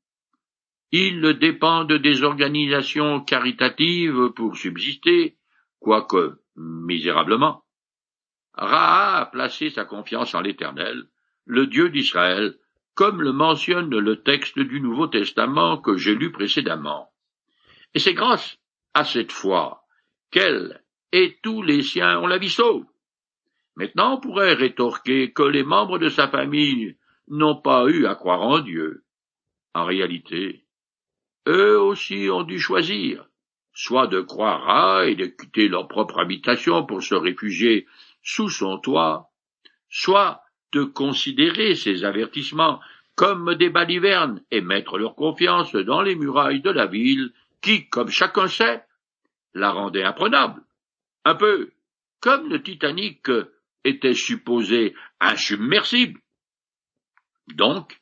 ils 0.92 1.38
dépendent 1.40 1.94
des 1.94 2.24
organisations 2.24 3.22
caritatives 3.22 4.30
pour 4.36 4.56
subsister, 4.56 5.38
quoique 5.80 6.40
misérablement. 6.56 7.64
Ra 8.54 9.18
a 9.18 9.26
placé 9.26 9.70
sa 9.70 9.86
confiance 9.86 10.34
en 10.34 10.42
l'Éternel, 10.42 11.06
le 11.46 11.68
Dieu 11.68 11.90
d'Israël, 11.90 12.56
comme 12.94 13.22
le 13.22 13.34
mentionne 13.34 13.90
le 13.90 14.24
texte 14.24 14.58
du 14.58 14.80
Nouveau 14.80 15.08
Testament 15.08 15.78
que 15.78 15.98
j'ai 15.98 16.16
lu 16.16 16.32
précédemment. 16.32 17.10
Et 17.94 18.00
c'est 18.00 18.14
grâce 18.14 18.58
à 18.94 19.04
cette 19.04 19.34
foi 19.34 19.84
qu'elle 20.32 20.82
et 21.12 21.38
tous 21.44 21.62
les 21.62 21.84
siens 21.84 22.20
ont 22.20 22.28
la 22.28 22.38
vie 22.38 22.50
sauve. 22.50 22.86
Maintenant 23.76 24.16
on 24.16 24.22
pourrait 24.22 24.54
rétorquer 24.54 25.34
que 25.34 25.44
les 25.44 25.64
membres 25.64 26.00
de 26.00 26.10
sa 26.10 26.30
famille 26.30 26.98
n'ont 27.28 27.62
pas 27.62 27.86
eu 27.88 28.06
à 28.06 28.16
croire 28.16 28.42
en 28.42 28.60
Dieu. 28.60 29.04
En 29.74 29.84
réalité, 29.84 30.65
eux 31.48 31.80
aussi 31.80 32.30
ont 32.32 32.44
dû 32.44 32.60
choisir, 32.60 33.26
soit 33.74 34.08
de 34.08 34.22
croire 34.22 34.70
à 34.70 35.06
et 35.06 35.16
de 35.16 35.26
quitter 35.26 35.68
leur 35.68 35.88
propre 35.88 36.20
habitation 36.20 36.86
pour 36.86 37.04
se 37.04 37.16
réfugier 37.16 37.88
sous 38.24 38.50
son 38.50 38.80
toit, 38.80 39.30
soit 39.90 40.42
de 40.72 40.84
considérer 40.84 41.76
ces 41.76 42.04
avertissements 42.04 42.80
comme 43.16 43.56
des 43.56 43.70
balivernes 43.70 44.42
et 44.52 44.62
mettre 44.62 44.98
leur 44.98 45.16
confiance 45.16 45.74
dans 45.74 46.02
les 46.02 46.16
murailles 46.16 46.62
de 46.62 46.72
la 46.72 46.86
ville 46.86 47.32
qui, 47.62 47.88
comme 47.88 48.10
chacun 48.10 48.48
sait, 48.48 48.84
la 49.54 49.72
rendaient 49.72 50.04
imprenable. 50.04 50.62
Un 51.24 51.36
peu 51.36 51.72
comme 52.20 52.50
le 52.50 52.62
Titanic 52.62 53.30
était 53.84 54.14
supposé 54.14 54.96
insubmersible. 55.20 56.20
Donc, 57.48 58.02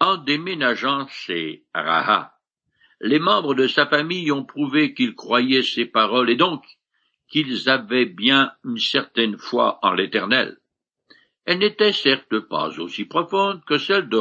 en 0.00 0.16
déménageant 0.16 1.06
chez 1.08 1.64
Raha, 1.74 2.37
les 3.00 3.18
membres 3.18 3.54
de 3.54 3.66
sa 3.68 3.86
famille 3.86 4.32
ont 4.32 4.44
prouvé 4.44 4.94
qu'ils 4.94 5.14
croyaient 5.14 5.62
ses 5.62 5.86
paroles 5.86 6.30
et 6.30 6.36
donc 6.36 6.64
qu'ils 7.28 7.68
avaient 7.68 8.06
bien 8.06 8.52
une 8.64 8.78
certaine 8.78 9.38
foi 9.38 9.78
en 9.82 9.92
l'Éternel. 9.92 10.58
Elle 11.44 11.58
n'était 11.58 11.92
certes 11.92 12.40
pas 12.40 12.78
aussi 12.78 13.04
profonde 13.04 13.64
que 13.64 13.78
celle 13.78 14.08
de 14.08 14.18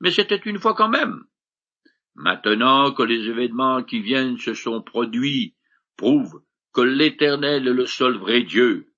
mais 0.00 0.10
c'était 0.10 0.36
une 0.36 0.58
foi 0.58 0.74
quand 0.74 0.88
même. 0.88 1.24
Maintenant 2.14 2.92
que 2.92 3.02
les 3.02 3.28
événements 3.28 3.82
qui 3.82 4.00
viennent 4.00 4.38
se 4.38 4.54
sont 4.54 4.82
produits 4.82 5.54
prouvent 5.96 6.42
que 6.72 6.82
l'Éternel 6.82 7.66
est 7.66 7.72
le 7.72 7.86
seul 7.86 8.16
vrai 8.16 8.42
Dieu, 8.42 8.92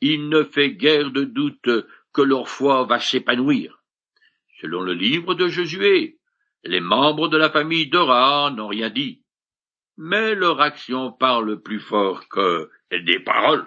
il 0.00 0.28
ne 0.28 0.44
fait 0.44 0.72
guère 0.72 1.10
de 1.10 1.24
doute 1.24 1.70
que 2.12 2.22
leur 2.22 2.48
foi 2.48 2.84
va 2.84 3.00
s'épanouir. 3.00 3.82
Selon 4.60 4.80
le 4.80 4.92
livre 4.92 5.34
de 5.34 5.48
Josué, 5.48 6.15
les 6.66 6.80
membres 6.80 7.28
de 7.28 7.36
la 7.36 7.50
famille 7.50 7.88
Dora 7.88 8.50
n'ont 8.50 8.68
rien 8.68 8.90
dit 8.90 9.22
mais 9.96 10.34
leur 10.34 10.60
action 10.60 11.12
parle 11.12 11.62
plus 11.62 11.80
fort 11.80 12.28
que 12.28 12.70
des 12.90 13.18
paroles. 13.20 13.66